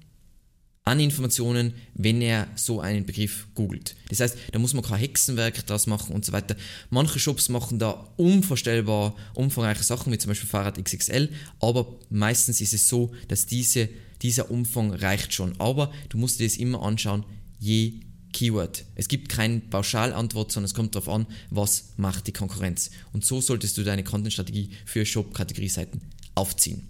an 0.85 0.99
Informationen, 0.99 1.75
wenn 1.95 2.23
er 2.23 2.49
so 2.57 2.81
einen 2.81 3.05
Begriff 3.05 3.47
googelt. 3.55 3.97
Das 4.09 4.21
heißt, 4.21 4.37
da 4.53 4.59
muss 4.59 4.75
man 4.75 4.83
kein 4.83 4.99
Hexenwerk 4.99 5.67
draus 5.67 5.87
machen 5.87 6.15
und 6.15 6.25
so 6.25 6.33
weiter. 6.33 6.57
Manche 6.89 7.19
Shops 7.19 7.49
machen 7.49 7.79
da 7.79 8.09
unvorstellbar 8.17 9.15
umfangreiche 9.35 9.85
Sachen, 9.85 10.13
wie 10.13 10.19
zum 10.19 10.31
Beispiel 10.31 10.49
Fahrrad 10.49 10.83
XXL, 10.83 11.29
aber 11.61 11.99
meistens 12.09 12.61
ist 12.61 12.73
es 12.73 12.89
so, 12.89 13.13
dass 13.29 13.47
diese, 13.47 13.89
dieser 14.23 14.51
Umfang 14.51 14.93
reicht 14.93 15.35
schon. 15.35 15.59
Aber 15.61 15.93
du 16.09 16.19
musst 16.19 16.41
dir 16.41 16.47
das 16.47 16.57
immer 16.57 16.83
anschauen, 16.83 17.25
je 17.59 18.01
Keyword. 18.33 18.85
Es 18.95 19.09
gibt 19.09 19.29
keine 19.29 19.61
Pauschalantwort, 19.61 20.53
sondern 20.53 20.67
es 20.67 20.75
kommt 20.75 20.95
darauf 20.95 21.09
an, 21.09 21.27
was 21.51 21.91
macht 21.97 22.27
die 22.27 22.33
Konkurrenz. 22.33 22.91
Und 23.13 23.25
so 23.25 23.41
solltest 23.41 23.77
du 23.77 23.83
deine 23.83 24.05
Content-Strategie 24.05 24.71
für 24.87 25.05
Shop-Kategorieseiten 25.05 26.01
aufziehen. 26.35 26.89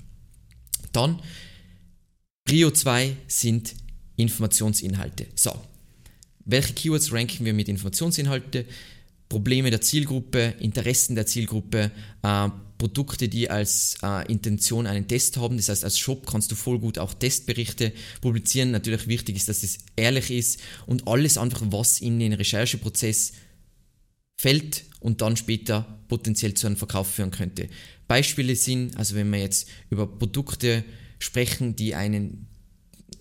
Dann 0.92 1.20
Prio 2.50 2.72
2 2.72 3.16
sind 3.28 3.76
Informationsinhalte. 4.16 5.28
So, 5.36 5.52
welche 6.44 6.72
Keywords 6.72 7.12
ranken 7.12 7.44
wir 7.44 7.54
mit 7.54 7.68
Informationsinhalte? 7.68 8.64
Probleme 9.28 9.70
der 9.70 9.82
Zielgruppe, 9.82 10.54
Interessen 10.58 11.14
der 11.14 11.26
Zielgruppe, 11.26 11.92
äh, 12.24 12.48
Produkte, 12.76 13.28
die 13.28 13.48
als 13.48 13.98
äh, 14.02 14.26
Intention 14.32 14.88
einen 14.88 15.06
Test 15.06 15.36
haben. 15.36 15.58
Das 15.58 15.68
heißt, 15.68 15.84
als 15.84 15.96
Shop 15.96 16.26
kannst 16.26 16.50
du 16.50 16.56
voll 16.56 16.80
gut 16.80 16.98
auch 16.98 17.14
Testberichte 17.14 17.92
publizieren. 18.20 18.72
Natürlich 18.72 19.06
wichtig 19.06 19.36
ist, 19.36 19.48
dass 19.48 19.62
es 19.62 19.78
ehrlich 19.94 20.32
ist 20.32 20.60
und 20.86 21.06
alles 21.06 21.38
einfach, 21.38 21.62
was 21.66 22.00
in 22.00 22.18
den 22.18 22.32
Rechercheprozess 22.32 23.34
fällt 24.36 24.86
und 24.98 25.20
dann 25.20 25.36
später 25.36 26.00
potenziell 26.08 26.54
zu 26.54 26.66
einem 26.66 26.76
Verkauf 26.76 27.12
führen 27.14 27.30
könnte. 27.30 27.68
Beispiele 28.08 28.56
sind, 28.56 28.96
also 28.96 29.14
wenn 29.14 29.30
wir 29.30 29.38
jetzt 29.38 29.68
über 29.88 30.08
Produkte 30.08 30.84
sprechen, 31.20 31.76
die 31.76 31.94
einen, 31.94 32.48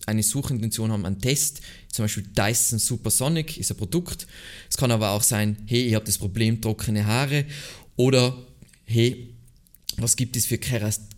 eine 0.07 0.23
Suchintention 0.23 0.91
haben, 0.91 1.05
einen 1.05 1.21
Test, 1.21 1.61
zum 1.91 2.05
Beispiel 2.05 2.23
Dyson 2.35 2.79
Supersonic 2.79 3.57
ist 3.57 3.69
ein 3.69 3.77
Produkt. 3.77 4.25
Es 4.69 4.77
kann 4.77 4.89
aber 4.89 5.11
auch 5.11 5.21
sein, 5.21 5.57
hey, 5.67 5.83
ich 5.83 5.93
habe 5.93 6.05
das 6.05 6.17
Problem 6.17 6.59
trockene 6.61 7.05
Haare 7.05 7.45
oder 7.95 8.35
hey, 8.85 9.35
was 9.97 10.15
gibt 10.15 10.35
es 10.35 10.45
für 10.45 10.57
Kerast, 10.57 11.17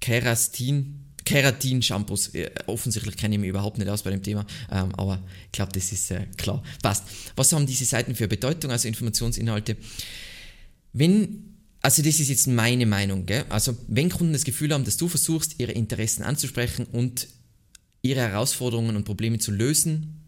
Kerastin, 0.00 1.00
Keratin-Shampoos. 1.24 2.32
Offensichtlich 2.66 3.16
kenne 3.16 3.34
ich 3.34 3.40
mich 3.40 3.50
überhaupt 3.50 3.78
nicht 3.78 3.88
aus 3.88 4.02
bei 4.02 4.10
dem 4.10 4.22
Thema, 4.22 4.46
ähm, 4.70 4.94
aber 4.94 5.20
ich 5.46 5.52
glaube, 5.52 5.72
das 5.72 5.90
ist 5.90 6.10
äh, 6.10 6.26
klar. 6.36 6.62
Passt. 6.82 7.04
Was 7.34 7.52
haben 7.52 7.66
diese 7.66 7.84
Seiten 7.84 8.14
für 8.14 8.28
Bedeutung, 8.28 8.70
also 8.70 8.86
Informationsinhalte? 8.86 9.76
Wenn 10.92 11.55
also 11.82 12.02
das 12.02 12.20
ist 12.20 12.28
jetzt 12.28 12.48
meine 12.48 12.86
Meinung. 12.86 13.26
Gell? 13.26 13.44
Also 13.48 13.76
wenn 13.88 14.10
Kunden 14.10 14.32
das 14.32 14.44
Gefühl 14.44 14.72
haben, 14.72 14.84
dass 14.84 14.96
du 14.96 15.08
versuchst, 15.08 15.56
ihre 15.58 15.72
Interessen 15.72 16.22
anzusprechen 16.22 16.86
und 16.86 17.28
ihre 18.02 18.20
Herausforderungen 18.20 18.96
und 18.96 19.04
Probleme 19.04 19.38
zu 19.38 19.52
lösen, 19.52 20.26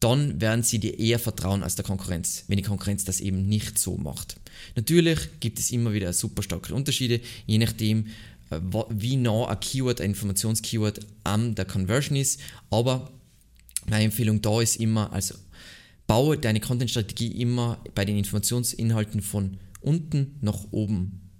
dann 0.00 0.40
werden 0.40 0.62
sie 0.62 0.78
dir 0.78 0.98
eher 0.98 1.18
vertrauen 1.18 1.62
als 1.62 1.74
der 1.74 1.84
Konkurrenz, 1.84 2.44
wenn 2.48 2.56
die 2.56 2.62
Konkurrenz 2.62 3.04
das 3.04 3.20
eben 3.20 3.46
nicht 3.46 3.78
so 3.78 3.96
macht. 3.96 4.36
Natürlich 4.74 5.18
gibt 5.40 5.58
es 5.58 5.70
immer 5.70 5.92
wieder 5.92 6.12
super 6.14 6.42
starke 6.42 6.74
Unterschiede, 6.74 7.20
je 7.46 7.58
nachdem, 7.58 8.06
äh, 8.50 8.60
wie 8.88 9.16
nah 9.16 9.48
ein 9.48 9.60
Keyword, 9.60 10.00
ein 10.00 10.10
Informationskeyword 10.10 11.00
an 11.24 11.54
der 11.54 11.66
Conversion 11.66 12.16
ist, 12.16 12.40
aber 12.70 13.10
meine 13.88 14.04
Empfehlung 14.04 14.40
da 14.40 14.60
ist 14.62 14.76
immer, 14.76 15.12
also 15.12 15.34
baue 16.06 16.38
deine 16.38 16.60
Content-Strategie 16.60 17.40
immer 17.40 17.78
bei 17.94 18.04
den 18.04 18.16
Informationsinhalten 18.16 19.20
von 19.20 19.58
unten 19.80 20.38
nach 20.40 20.66
oben 20.70 21.30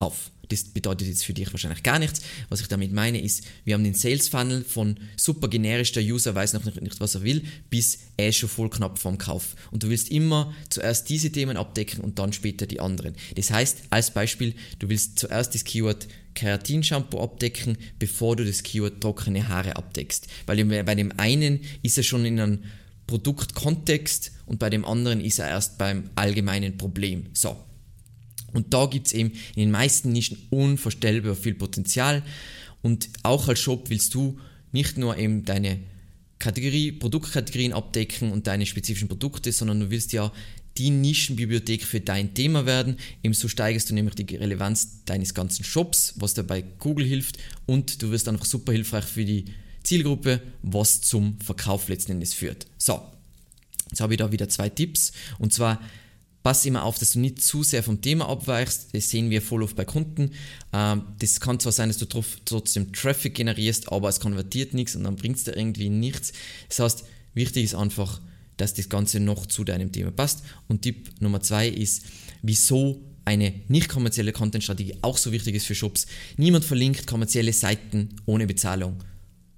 auf. 0.00 0.30
Das 0.48 0.64
bedeutet 0.64 1.06
jetzt 1.06 1.24
für 1.24 1.34
dich 1.34 1.52
wahrscheinlich 1.52 1.82
gar 1.82 1.98
nichts. 1.98 2.22
Was 2.48 2.60
ich 2.60 2.66
damit 2.66 2.92
meine 2.92 3.20
ist, 3.20 3.44
wir 3.64 3.74
haben 3.74 3.84
den 3.84 3.94
Sales 3.94 4.28
Funnel 4.28 4.64
von 4.64 4.98
super 5.16 5.46
generisch, 5.46 5.92
der 5.92 6.02
User 6.02 6.34
weiß 6.34 6.54
noch 6.54 6.64
nicht, 6.64 7.00
was 7.00 7.14
er 7.14 7.22
will, 7.22 7.44
bis 7.68 7.98
er 8.16 8.32
schon 8.32 8.48
voll 8.48 8.70
knapp 8.70 8.98
vorm 8.98 9.18
Kauf. 9.18 9.54
Und 9.70 9.84
du 9.84 9.90
willst 9.90 10.10
immer 10.10 10.52
zuerst 10.70 11.08
diese 11.08 11.30
Themen 11.30 11.56
abdecken 11.56 12.00
und 12.00 12.18
dann 12.18 12.32
später 12.32 12.66
die 12.66 12.80
anderen. 12.80 13.14
Das 13.36 13.52
heißt, 13.52 13.82
als 13.90 14.10
Beispiel, 14.10 14.54
du 14.80 14.88
willst 14.88 15.18
zuerst 15.20 15.54
das 15.54 15.64
Keyword 15.64 16.08
Keratin-Shampoo 16.34 17.20
abdecken, 17.20 17.76
bevor 17.98 18.34
du 18.34 18.44
das 18.44 18.62
Keyword 18.62 19.00
trockene 19.00 19.48
Haare 19.48 19.76
abdeckst. 19.76 20.26
Weil 20.46 20.64
bei 20.64 20.94
dem 20.94 21.12
einen 21.18 21.60
ist 21.82 21.98
er 21.98 22.04
schon 22.04 22.24
in 22.24 22.40
einem 22.40 22.64
Produktkontext 23.10 24.32
und 24.46 24.58
bei 24.58 24.70
dem 24.70 24.84
anderen 24.84 25.20
ist 25.20 25.40
er 25.40 25.48
erst 25.48 25.78
beim 25.78 26.10
allgemeinen 26.14 26.78
Problem. 26.78 27.26
So. 27.34 27.56
Und 28.52 28.72
da 28.72 28.86
gibt 28.86 29.08
es 29.08 29.12
eben 29.12 29.32
in 29.54 29.62
den 29.64 29.70
meisten 29.70 30.12
Nischen 30.12 30.38
unvorstellbar 30.50 31.34
viel 31.34 31.54
Potenzial. 31.54 32.22
Und 32.82 33.08
auch 33.24 33.48
als 33.48 33.58
Shop 33.58 33.90
willst 33.90 34.14
du 34.14 34.38
nicht 34.72 34.96
nur 34.96 35.18
eben 35.18 35.44
deine 35.44 35.80
Kategorie, 36.38 36.92
Produktkategorien 36.92 37.72
abdecken 37.72 38.30
und 38.30 38.46
deine 38.46 38.64
spezifischen 38.64 39.08
Produkte, 39.08 39.52
sondern 39.52 39.80
du 39.80 39.90
willst 39.90 40.12
ja 40.12 40.32
die 40.78 40.90
Nischenbibliothek 40.90 41.84
für 41.84 42.00
dein 42.00 42.32
Thema 42.32 42.64
werden. 42.64 42.96
Ebenso 43.24 43.48
steigerst 43.48 43.90
du 43.90 43.94
nämlich 43.94 44.14
die 44.14 44.36
Relevanz 44.36 45.04
deines 45.04 45.34
ganzen 45.34 45.64
Shops, 45.64 46.14
was 46.16 46.34
dir 46.34 46.44
bei 46.44 46.62
Google 46.62 47.06
hilft 47.06 47.38
und 47.66 48.02
du 48.02 48.12
wirst 48.12 48.28
einfach 48.28 48.46
super 48.46 48.72
hilfreich 48.72 49.04
für 49.04 49.24
die 49.24 49.46
Zielgruppe, 49.82 50.40
was 50.62 51.00
zum 51.00 51.38
Verkauf 51.40 51.88
letzten 51.88 52.12
Endes 52.12 52.34
führt. 52.34 52.66
So, 52.78 53.00
jetzt 53.90 54.00
habe 54.00 54.14
ich 54.14 54.18
da 54.18 54.32
wieder 54.32 54.48
zwei 54.48 54.68
Tipps. 54.68 55.12
Und 55.38 55.52
zwar, 55.52 55.80
pass 56.42 56.64
immer 56.64 56.84
auf, 56.84 56.98
dass 56.98 57.12
du 57.12 57.20
nicht 57.20 57.42
zu 57.42 57.62
sehr 57.62 57.82
vom 57.82 58.00
Thema 58.00 58.28
abweichst. 58.28 58.88
Das 58.92 59.10
sehen 59.10 59.30
wir 59.30 59.42
voll 59.42 59.62
oft 59.62 59.76
bei 59.76 59.84
Kunden. 59.84 60.32
Ähm, 60.72 61.02
das 61.18 61.40
kann 61.40 61.60
zwar 61.60 61.72
sein, 61.72 61.88
dass 61.88 61.98
du 61.98 62.06
trotzdem 62.44 62.92
Traffic 62.92 63.34
generierst, 63.34 63.92
aber 63.92 64.08
es 64.08 64.20
konvertiert 64.20 64.74
nichts 64.74 64.96
und 64.96 65.04
dann 65.04 65.16
bringt 65.16 65.36
es 65.36 65.44
dir 65.44 65.56
irgendwie 65.56 65.88
nichts. 65.88 66.32
Das 66.68 66.80
heißt, 66.80 67.04
wichtig 67.34 67.64
ist 67.64 67.74
einfach, 67.74 68.20
dass 68.56 68.74
das 68.74 68.88
Ganze 68.88 69.20
noch 69.20 69.46
zu 69.46 69.64
deinem 69.64 69.92
Thema 69.92 70.10
passt. 70.10 70.42
Und 70.68 70.82
Tipp 70.82 71.10
Nummer 71.20 71.40
zwei 71.40 71.68
ist, 71.68 72.04
wieso 72.42 73.00
eine 73.24 73.54
nicht 73.68 73.88
kommerzielle 73.88 74.32
Content-Strategie 74.32 74.96
auch 75.02 75.16
so 75.16 75.32
wichtig 75.32 75.54
ist 75.54 75.66
für 75.66 75.74
Shops. 75.74 76.06
Niemand 76.36 76.64
verlinkt 76.64 77.06
kommerzielle 77.06 77.52
Seiten 77.52 78.16
ohne 78.26 78.46
Bezahlung. 78.46 78.96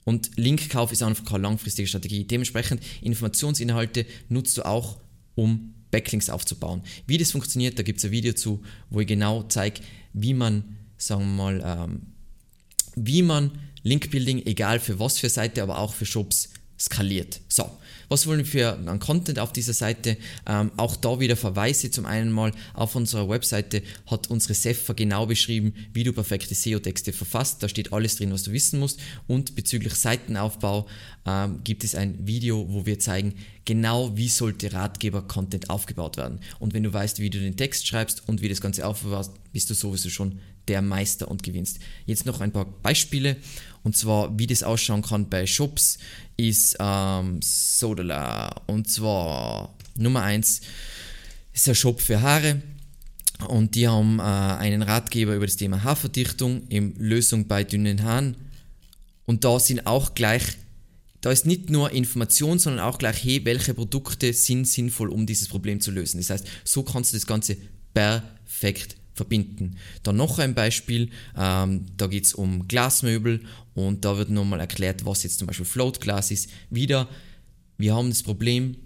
Und 0.05 0.31
Linkkauf 0.37 0.93
ist 0.93 1.03
einfach 1.03 1.25
keine 1.25 1.43
langfristige 1.43 1.87
Strategie. 1.87 2.25
Dementsprechend 2.25 2.83
Informationsinhalte 3.03 4.07
nutzt 4.29 4.59
du 4.59 4.67
auch, 4.67 4.99
um 5.35 5.75
Backlinks 5.91 6.31
aufzubauen. 6.31 6.83
Wie 7.07 7.19
das 7.19 7.33
funktioniert, 7.33 7.79
da 7.79 7.83
gibt 7.83 7.99
es 7.99 8.05
ein 8.05 8.11
Video 8.11 8.33
zu, 8.33 8.63
wo 8.91 9.01
ich 9.01 9.07
genau 9.07 9.45
zeige, 9.45 9.81
wie 10.13 10.35
man, 10.35 10.77
sagen 10.97 11.23
wir 11.23 11.45
mal, 11.45 11.63
ähm, 11.65 12.03
wie 12.97 13.23
man 13.23 13.53
Linkbuilding, 13.83 14.47
egal 14.47 14.81
für 14.81 14.99
was 14.99 15.19
für 15.19 15.29
Seite, 15.29 15.63
aber 15.63 15.79
auch 15.79 15.95
für 15.95 16.07
Shops, 16.07 16.51
skaliert. 16.79 17.41
So, 17.49 17.71
Was 18.13 18.27
wollen 18.27 18.41
wir 18.41 18.45
für 18.45 18.77
einen 18.77 18.99
Content 18.99 19.39
auf 19.39 19.55
dieser 19.55 19.73
Seite? 19.73 20.19
Ähm, 20.47 20.71
auch 20.77 20.97
da 20.97 21.19
wieder 21.19 21.35
Verweise. 21.35 21.91
Zum 21.91 22.05
einen 22.05 22.31
mal 22.31 22.53
auf 22.75 22.95
unserer 22.95 23.27
Webseite 23.27 23.83
hat 24.07 24.29
unsere 24.29 24.53
Sefa 24.53 24.93
genau 24.93 25.25
beschrieben, 25.25 25.73
wie 25.95 26.05
du 26.05 26.13
perfekte 26.13 26.55
SEO-Texte 26.55 27.15
verfasst. 27.15 27.63
Da 27.63 27.71
steht 27.71 27.95
alles 27.95 28.17
drin, 28.17 28.31
was 28.31 28.43
du 28.43 28.53
wissen 28.53 28.81
musst. 28.81 29.01
Und 29.29 29.55
bezüglich 29.55 29.95
Seitenaufbau 29.95 30.87
ähm, 31.25 31.61
gibt 31.65 31.85
es 31.85 31.95
ein 31.95 32.27
Video, 32.27 32.67
wo 32.69 32.85
wir 32.85 32.99
zeigen, 32.99 33.33
genau 33.65 34.15
wie 34.15 34.29
sollte 34.29 34.75
Ratgeber-Content 34.75 35.71
aufgebaut 35.71 36.19
werden. 36.19 36.41
Und 36.59 36.75
wenn 36.75 36.83
du 36.83 36.93
weißt, 36.93 37.19
wie 37.19 37.31
du 37.31 37.39
den 37.39 37.57
Text 37.57 37.87
schreibst 37.87 38.29
und 38.29 38.43
wie 38.43 38.51
das 38.51 38.61
Ganze 38.61 38.87
aufbewahrst, 38.87 39.33
bist 39.55 39.71
du 39.71 39.75
sowieso 39.75 40.11
schon 40.11 40.39
der 40.69 40.83
Meister 40.83 41.29
und 41.29 41.43
gewinnst. 41.43 41.81
Jetzt 42.07 42.27
noch 42.27 42.41
ein 42.41 42.53
paar 42.53 42.67
Beispiele. 42.67 43.37
Und 43.83 43.97
zwar, 43.97 44.39
wie 44.39 44.47
das 44.47 44.63
ausschauen 44.63 45.03
kann 45.03 45.29
bei 45.29 45.47
Shops, 45.47 45.99
ist 46.37 46.77
ähm, 46.79 47.41
Sodala. 47.43 48.63
Und 48.67 48.91
zwar 48.91 49.75
Nummer 49.97 50.23
1 50.23 50.61
ist 51.53 51.69
ein 51.69 51.75
Shop 51.75 52.01
für 52.01 52.21
Haare. 52.21 52.63
Und 53.49 53.75
die 53.75 53.89
haben 53.89 54.21
äh, 54.21 54.23
einen 54.23 54.83
Ratgeber 54.83 55.35
über 55.35 55.47
das 55.47 55.57
Thema 55.57 55.83
Haarverdichtung, 55.83 56.69
im 56.69 56.95
Lösung 56.97 57.49
bei 57.49 57.65
dünnen 57.65 58.03
Haaren. 58.05 58.37
Und 59.27 59.45
da 59.45 59.59
sind 59.59 59.87
auch 59.87 60.15
gleich, 60.15 60.43
da 61.21 61.33
ist 61.33 61.47
nicht 61.47 61.69
nur 61.69 61.91
Information, 61.91 62.61
sondern 62.61 62.85
auch 62.85 62.99
gleich, 62.99 63.25
hey, 63.25 63.45
welche 63.45 63.75
Produkte 63.75 64.33
sind 64.33 64.67
sinnvoll, 64.69 65.09
um 65.09 65.27
dieses 65.27 65.49
Problem 65.49 65.81
zu 65.81 65.91
lösen. 65.91 66.19
Das 66.19 66.31
heißt, 66.31 66.47
so 66.65 66.85
kannst 66.85 67.13
du 67.13 67.17
das 67.17 67.27
Ganze 67.27 67.57
perfekt 67.95 68.97
verbinden. 69.15 69.77
Dann 70.03 70.17
noch 70.17 70.39
ein 70.39 70.55
Beispiel, 70.55 71.11
ähm, 71.37 71.87
da 71.97 72.07
geht 72.07 72.25
es 72.25 72.35
um 72.35 72.69
Glasmöbel 72.69 73.41
und 73.75 74.05
da 74.05 74.17
wird 74.17 74.31
nochmal 74.31 74.61
erklärt, 74.61 75.05
was 75.05 75.23
jetzt 75.23 75.39
zum 75.39 75.47
Beispiel 75.47 75.67
Float 75.67 76.01
Glass 76.01 76.31
ist. 76.31 76.51
Wieder, 76.71 77.09
wir 77.79 77.95
haben 77.95 78.09
das 78.09 78.23
Problem, 78.23 78.77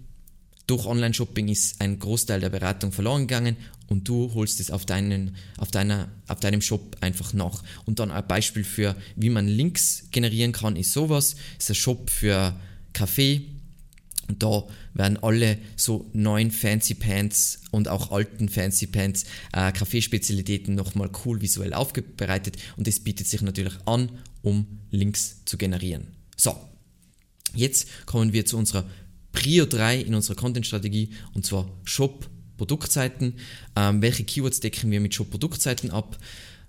durch 0.66 0.84
Online-Shopping 0.84 1.48
ist 1.48 1.80
ein 1.80 1.98
Großteil 1.98 2.40
der 2.40 2.50
Beratung 2.50 2.90
verloren 2.90 3.28
gegangen 3.28 3.56
und 3.86 4.08
du 4.08 4.34
holst 4.34 4.58
es 4.58 4.70
auf, 4.70 4.84
deinen, 4.84 5.36
auf, 5.58 5.70
deiner, 5.70 6.08
auf 6.26 6.40
deinem 6.40 6.60
Shop 6.60 6.96
einfach 7.00 7.32
nach. 7.32 7.62
Und 7.84 8.00
dann 8.00 8.10
ein 8.10 8.26
Beispiel 8.26 8.64
für, 8.64 8.96
wie 9.14 9.30
man 9.30 9.46
Links 9.46 10.08
generieren 10.10 10.50
kann, 10.50 10.74
ist 10.74 10.92
sowas. 10.92 11.36
Ist 11.58 11.70
ein 11.70 11.76
Shop 11.76 12.10
für 12.10 12.58
Kaffee, 12.92 13.46
und 14.28 14.42
da 14.42 14.66
werden 14.94 15.16
alle 15.22 15.58
so 15.76 16.08
neuen 16.12 16.50
Fancy 16.50 16.94
Pants 16.94 17.60
und 17.70 17.88
auch 17.88 18.10
alten 18.10 18.48
Fancy 18.48 18.86
Pants 18.86 19.24
äh, 19.52 19.72
Kaffeespezialitäten 19.72 20.74
nochmal 20.74 21.10
cool 21.24 21.40
visuell 21.40 21.74
aufbereitet 21.74 22.56
und 22.76 22.86
das 22.86 23.00
bietet 23.00 23.26
sich 23.26 23.42
natürlich 23.42 23.74
an, 23.86 24.10
um 24.42 24.66
Links 24.90 25.44
zu 25.44 25.56
generieren. 25.56 26.08
So, 26.36 26.56
jetzt 27.54 27.88
kommen 28.06 28.32
wir 28.32 28.46
zu 28.46 28.56
unserer 28.56 28.88
Prio 29.32 29.66
3 29.66 30.00
in 30.00 30.14
unserer 30.14 30.36
Content-Strategie 30.36 31.10
und 31.34 31.44
zwar 31.44 31.70
Shop 31.84 32.28
Produktseiten. 32.56 33.34
Ähm, 33.76 34.00
welche 34.02 34.24
Keywords 34.24 34.60
decken 34.60 34.90
wir 34.90 35.00
mit 35.00 35.14
Shop 35.14 35.30
Produktseiten 35.30 35.90
ab? 35.90 36.18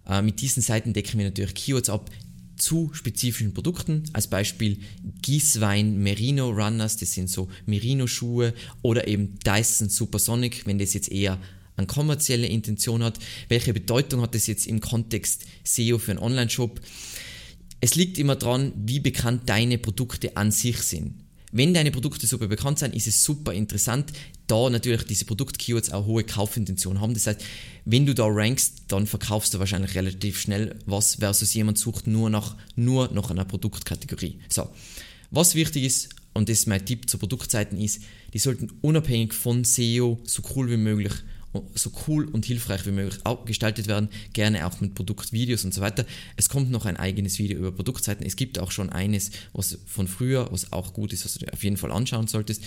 Äh, 0.07 0.21
mit 0.21 0.41
diesen 0.41 0.61
Seiten 0.61 0.93
decken 0.93 1.17
wir 1.17 1.25
natürlich 1.25 1.55
Keywords 1.55 1.89
ab, 1.89 2.09
zu 2.57 2.91
spezifischen 2.93 3.53
Produkten. 3.53 4.03
Als 4.13 4.27
Beispiel 4.27 4.79
Gießwein 5.21 5.97
Merino 5.97 6.49
Runners, 6.49 6.97
das 6.97 7.13
sind 7.13 7.29
so 7.29 7.47
Merino-Schuhe 7.65 8.53
oder 8.81 9.07
eben 9.07 9.39
Dyson 9.45 9.89
Supersonic, 9.89 10.65
wenn 10.65 10.79
das 10.79 10.93
jetzt 10.93 11.11
eher 11.11 11.39
eine 11.75 11.87
kommerzielle 11.87 12.47
Intention 12.47 13.03
hat. 13.03 13.19
Welche 13.49 13.73
Bedeutung 13.73 14.21
hat 14.21 14.35
das 14.35 14.47
jetzt 14.47 14.67
im 14.67 14.81
Kontext 14.81 15.45
SEO 15.63 15.99
für 15.99 16.11
einen 16.11 16.19
Online-Shop? 16.19 16.81
Es 17.79 17.95
liegt 17.95 18.17
immer 18.17 18.35
dran, 18.35 18.73
wie 18.75 18.99
bekannt 18.99 19.43
deine 19.47 19.77
Produkte 19.77 20.35
an 20.35 20.51
sich 20.51 20.77
sind. 20.79 21.26
Wenn 21.57 21.73
deine 21.73 21.89
Produkte 21.89 22.27
super 22.27 22.47
bekannt 22.47 22.77
sind, 22.77 22.93
ist 22.93 23.07
es 23.07 23.23
super 23.23 23.51
interessant, 23.51 24.13
da 24.45 24.69
natürlich 24.69 25.05
diese 25.05 25.25
Produkt-Keywords 25.25 25.91
auch 25.91 26.05
hohe 26.05 26.23
Kaufintention 26.23 27.01
haben. 27.01 27.15
Das 27.15 27.25
heißt, 27.25 27.43
wenn 27.83 28.05
du 28.05 28.13
da 28.13 28.27
rankst, 28.27 28.83
dann 28.89 29.07
verkaufst 29.07 29.55
du 29.55 29.59
wahrscheinlich 29.59 29.95
relativ 29.95 30.39
schnell 30.39 30.75
was 30.85 31.15
versus 31.15 31.55
jemand 31.55 31.79
sucht 31.79 32.05
nur 32.05 32.29
nach, 32.29 32.55
nur 32.75 33.11
nach 33.11 33.31
einer 33.31 33.43
Produktkategorie. 33.43 34.37
So, 34.49 34.69
was 35.31 35.55
wichtig 35.55 35.85
ist, 35.85 36.09
und 36.35 36.47
das 36.47 36.59
ist 36.59 36.67
mein 36.67 36.85
Tipp 36.85 37.09
zu 37.09 37.17
Produktseiten 37.17 37.81
ist, 37.81 38.03
die 38.35 38.39
sollten 38.39 38.71
unabhängig 38.81 39.33
von 39.33 39.63
SEO 39.63 40.19
so 40.25 40.43
cool 40.55 40.69
wie 40.69 40.77
möglich 40.77 41.13
so 41.75 41.91
cool 42.07 42.25
und 42.25 42.45
hilfreich 42.45 42.85
wie 42.85 42.91
möglich 42.91 43.19
gestaltet 43.45 43.87
werden, 43.87 44.09
gerne 44.33 44.65
auch 44.65 44.81
mit 44.81 44.95
Produktvideos 44.95 45.65
und 45.65 45.73
so 45.73 45.81
weiter. 45.81 46.05
Es 46.35 46.49
kommt 46.49 46.71
noch 46.71 46.85
ein 46.85 46.97
eigenes 46.97 47.39
Video 47.39 47.57
über 47.57 47.71
Produktseiten. 47.71 48.25
Es 48.25 48.35
gibt 48.35 48.59
auch 48.59 48.71
schon 48.71 48.89
eines, 48.89 49.31
was 49.53 49.77
von 49.85 50.07
früher, 50.07 50.47
was 50.51 50.71
auch 50.73 50.93
gut 50.93 51.13
ist, 51.13 51.25
was 51.25 51.33
du 51.33 51.45
dir 51.45 51.53
auf 51.53 51.63
jeden 51.63 51.77
Fall 51.77 51.91
anschauen 51.91 52.27
solltest. 52.27 52.63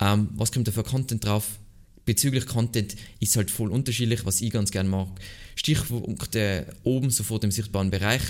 Ähm, 0.00 0.28
was 0.34 0.52
kommt 0.52 0.68
da 0.68 0.72
für 0.72 0.84
Content 0.84 1.24
drauf? 1.24 1.58
Bezüglich 2.04 2.46
Content 2.46 2.96
ist 3.20 3.36
halt 3.36 3.50
voll 3.50 3.70
unterschiedlich, 3.70 4.24
was 4.24 4.40
ich 4.40 4.50
ganz 4.50 4.70
gerne 4.70 4.88
mag. 4.88 5.08
Stichpunkte 5.56 6.66
oben, 6.82 7.10
so 7.10 7.22
vor 7.22 7.38
dem 7.38 7.50
sichtbaren 7.50 7.90
Bereich. 7.90 8.22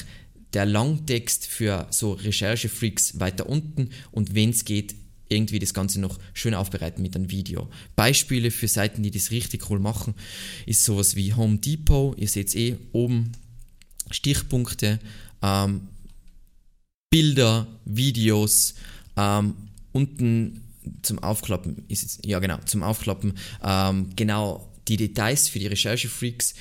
Der 0.52 0.66
Langtext 0.66 1.46
für 1.46 1.86
so 1.90 2.12
Recherchefreaks 2.12 3.20
weiter 3.20 3.48
unten 3.48 3.90
und 4.10 4.34
wenn 4.34 4.50
es 4.50 4.64
geht, 4.64 4.96
irgendwie 5.28 5.58
das 5.58 5.74
Ganze 5.74 6.00
noch 6.00 6.18
schön 6.34 6.54
aufbereiten 6.54 7.02
mit 7.02 7.14
einem 7.14 7.30
Video. 7.30 7.68
Beispiele 7.96 8.50
für 8.50 8.68
Seiten, 8.68 9.02
die 9.02 9.10
das 9.10 9.30
richtig 9.30 9.70
cool 9.70 9.78
machen, 9.78 10.14
ist 10.66 10.84
sowas 10.84 11.16
wie 11.16 11.34
Home 11.34 11.58
Depot. 11.58 12.18
Ihr 12.18 12.28
seht 12.28 12.54
eh 12.54 12.76
oben 12.92 13.32
Stichpunkte, 14.10 14.98
ähm, 15.42 15.88
Bilder, 17.10 17.66
Videos, 17.84 18.74
ähm, 19.16 19.54
unten 19.92 20.62
zum 21.02 21.18
Aufklappen 21.18 21.84
ist 21.88 22.02
jetzt, 22.02 22.26
ja 22.26 22.38
genau, 22.38 22.58
zum 22.64 22.82
Aufklappen, 22.82 23.34
ähm, 23.62 24.10
genau 24.16 24.72
die 24.88 24.96
Details 24.96 25.48
für 25.48 25.58
die 25.58 25.66
Recherchefreaks 25.66 26.54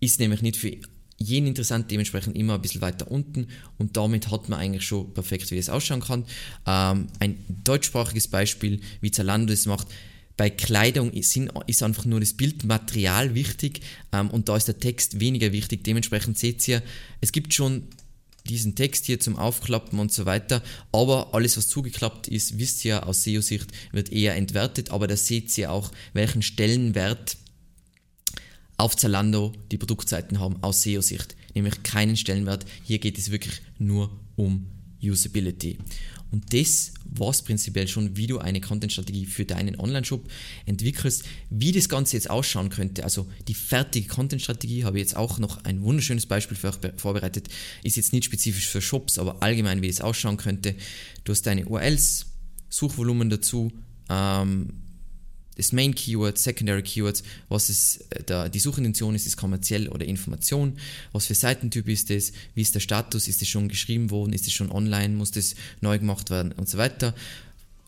ist 0.00 0.20
nämlich 0.20 0.42
nicht 0.42 0.56
für 0.56 0.76
jeden 1.16 1.46
interessant, 1.46 1.90
dementsprechend 1.90 2.36
immer 2.36 2.54
ein 2.54 2.62
bisschen 2.62 2.80
weiter 2.80 3.10
unten 3.10 3.48
und 3.78 3.96
damit 3.96 4.30
hat 4.30 4.48
man 4.48 4.58
eigentlich 4.58 4.84
schon 4.84 5.12
perfekt, 5.14 5.50
wie 5.50 5.56
das 5.56 5.68
ausschauen 5.68 6.00
kann. 6.00 6.24
Ähm, 6.66 7.06
ein 7.20 7.38
deutschsprachiges 7.64 8.28
Beispiel, 8.28 8.80
wie 9.00 9.10
Zalando 9.10 9.52
das 9.52 9.66
macht, 9.66 9.88
bei 10.36 10.50
Kleidung 10.50 11.12
ist, 11.12 11.38
ist 11.66 11.82
einfach 11.82 12.04
nur 12.04 12.18
das 12.18 12.34
Bildmaterial 12.34 13.34
wichtig 13.34 13.80
ähm, 14.12 14.30
und 14.30 14.48
da 14.48 14.56
ist 14.56 14.66
der 14.66 14.78
Text 14.78 15.20
weniger 15.20 15.52
wichtig. 15.52 15.84
Dementsprechend 15.84 16.38
seht 16.38 16.66
ihr, 16.66 16.82
es 17.20 17.30
gibt 17.30 17.54
schon 17.54 17.84
diesen 18.48 18.74
Text 18.74 19.06
hier 19.06 19.20
zum 19.20 19.36
Aufklappen 19.36 19.98
und 19.98 20.12
so 20.12 20.26
weiter, 20.26 20.62
aber 20.92 21.32
alles, 21.34 21.56
was 21.56 21.68
zugeklappt 21.68 22.28
ist, 22.28 22.58
wisst 22.58 22.84
ihr 22.84 23.06
aus 23.06 23.22
SEO-Sicht, 23.22 23.68
wird 23.92 24.12
eher 24.12 24.34
entwertet, 24.34 24.90
aber 24.90 25.06
da 25.06 25.16
seht 25.16 25.56
ihr 25.56 25.70
auch, 25.70 25.92
welchen 26.12 26.42
Stellenwert 26.42 27.38
auf 28.76 28.96
Zalando 28.96 29.52
die 29.70 29.78
Produktseiten 29.78 30.40
haben 30.40 30.62
aus 30.62 30.82
SEO-Sicht, 30.82 31.36
nämlich 31.54 31.82
keinen 31.82 32.16
Stellenwert. 32.16 32.66
Hier 32.82 32.98
geht 32.98 33.18
es 33.18 33.30
wirklich 33.30 33.60
nur 33.78 34.10
um 34.36 34.66
Usability. 35.02 35.78
Und 36.30 36.52
das 36.52 36.92
war 37.04 37.30
es 37.30 37.42
prinzipiell 37.42 37.86
schon, 37.86 38.16
wie 38.16 38.26
du 38.26 38.38
eine 38.38 38.60
Content-Strategie 38.60 39.26
für 39.26 39.44
deinen 39.44 39.78
Online-Shop 39.78 40.28
entwickelst. 40.66 41.22
Wie 41.48 41.70
das 41.70 41.88
Ganze 41.88 42.16
jetzt 42.16 42.28
ausschauen 42.28 42.70
könnte, 42.70 43.04
also 43.04 43.28
die 43.46 43.54
fertige 43.54 44.08
Content-Strategie, 44.08 44.84
habe 44.84 44.98
ich 44.98 45.02
jetzt 45.02 45.16
auch 45.16 45.38
noch 45.38 45.62
ein 45.62 45.82
wunderschönes 45.82 46.26
Beispiel 46.26 46.56
für 46.56 46.70
euch 46.70 46.92
vorbereitet. 46.96 47.48
Ist 47.84 47.96
jetzt 47.96 48.12
nicht 48.12 48.24
spezifisch 48.24 48.66
für 48.66 48.82
Shops, 48.82 49.18
aber 49.18 49.44
allgemein, 49.44 49.80
wie 49.80 49.86
das 49.86 50.00
ausschauen 50.00 50.36
könnte. 50.36 50.74
Du 51.22 51.30
hast 51.30 51.42
deine 51.46 51.66
URLs, 51.66 52.26
Suchvolumen 52.68 53.30
dazu, 53.30 53.70
ähm, 54.10 54.83
das 55.56 55.72
Main 55.72 55.94
Keyword, 55.94 56.38
Secondary 56.38 56.82
Keywords, 56.82 57.22
was 57.48 57.70
ist 57.70 58.04
äh, 58.10 58.22
da, 58.24 58.48
die 58.48 58.58
Suchintention 58.58 59.14
ist, 59.14 59.26
ist 59.26 59.36
kommerziell 59.36 59.88
oder 59.88 60.04
Information, 60.04 60.78
was 61.12 61.26
für 61.26 61.34
Seitentyp 61.34 61.88
ist 61.88 62.10
das, 62.10 62.32
wie 62.54 62.62
ist 62.62 62.74
der 62.74 62.80
Status, 62.80 63.28
ist 63.28 63.42
es 63.42 63.48
schon 63.48 63.68
geschrieben 63.68 64.10
worden, 64.10 64.32
ist 64.32 64.46
es 64.46 64.52
schon 64.52 64.70
online, 64.70 65.14
muss 65.14 65.30
das 65.30 65.54
neu 65.80 65.98
gemacht 65.98 66.30
werden? 66.30 66.52
Und 66.52 66.68
so 66.68 66.78
weiter. 66.78 67.14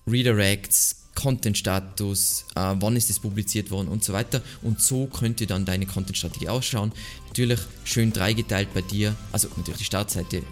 Redirects, 0.06 1.04
Content-Status, 1.16 2.44
äh, 2.54 2.74
wann 2.78 2.94
ist 2.94 3.10
es 3.10 3.18
publiziert 3.18 3.70
worden? 3.70 3.88
Und 3.88 4.04
so 4.04 4.12
weiter. 4.12 4.42
Und 4.62 4.80
so 4.80 5.06
könnte 5.06 5.46
dann 5.46 5.64
deine 5.64 5.86
Content-Strategie 5.86 6.48
ausschauen. 6.48 6.92
Natürlich 7.28 7.60
schön 7.84 8.12
dreigeteilt 8.12 8.72
bei 8.72 8.82
dir, 8.82 9.16
also 9.32 9.48
natürlich 9.56 9.78
die 9.78 9.84
Startseite 9.84 10.42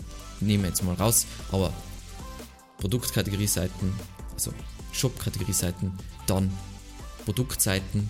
nehmen 0.40 0.64
wir 0.64 0.70
jetzt 0.70 0.83
mal 0.83 0.94
raus, 0.94 1.27
aber 1.53 1.72
Produktkategorie-Seiten, 2.79 3.92
also 4.33 4.53
Shop-Kategorie-Seiten, 4.92 5.92
dann 6.27 6.50
Produktseiten 7.25 8.09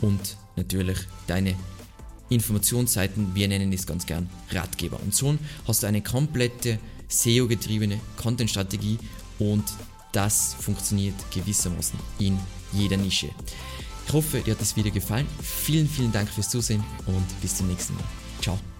und 0.00 0.36
natürlich 0.56 0.98
deine 1.26 1.54
Informationsseiten, 2.28 3.34
wir 3.34 3.48
nennen 3.48 3.72
es 3.72 3.86
ganz 3.86 4.06
gern 4.06 4.28
Ratgeber. 4.50 4.98
Und 5.00 5.14
so 5.14 5.36
hast 5.66 5.82
du 5.82 5.86
eine 5.86 6.02
komplette 6.02 6.78
SEO-getriebene 7.08 8.00
Content-Strategie 8.16 8.98
und 9.38 9.64
das 10.12 10.54
funktioniert 10.58 11.14
gewissermaßen 11.32 11.98
in 12.18 12.38
jeder 12.72 12.96
Nische. 12.96 13.28
Ich 14.06 14.12
hoffe, 14.12 14.40
dir 14.40 14.52
hat 14.52 14.60
das 14.60 14.76
Video 14.76 14.92
gefallen. 14.92 15.26
Vielen, 15.42 15.88
vielen 15.88 16.12
Dank 16.12 16.28
fürs 16.28 16.50
Zusehen 16.50 16.84
und 17.06 17.40
bis 17.40 17.56
zum 17.56 17.68
nächsten 17.68 17.94
Mal. 17.94 18.04
Ciao. 18.40 18.73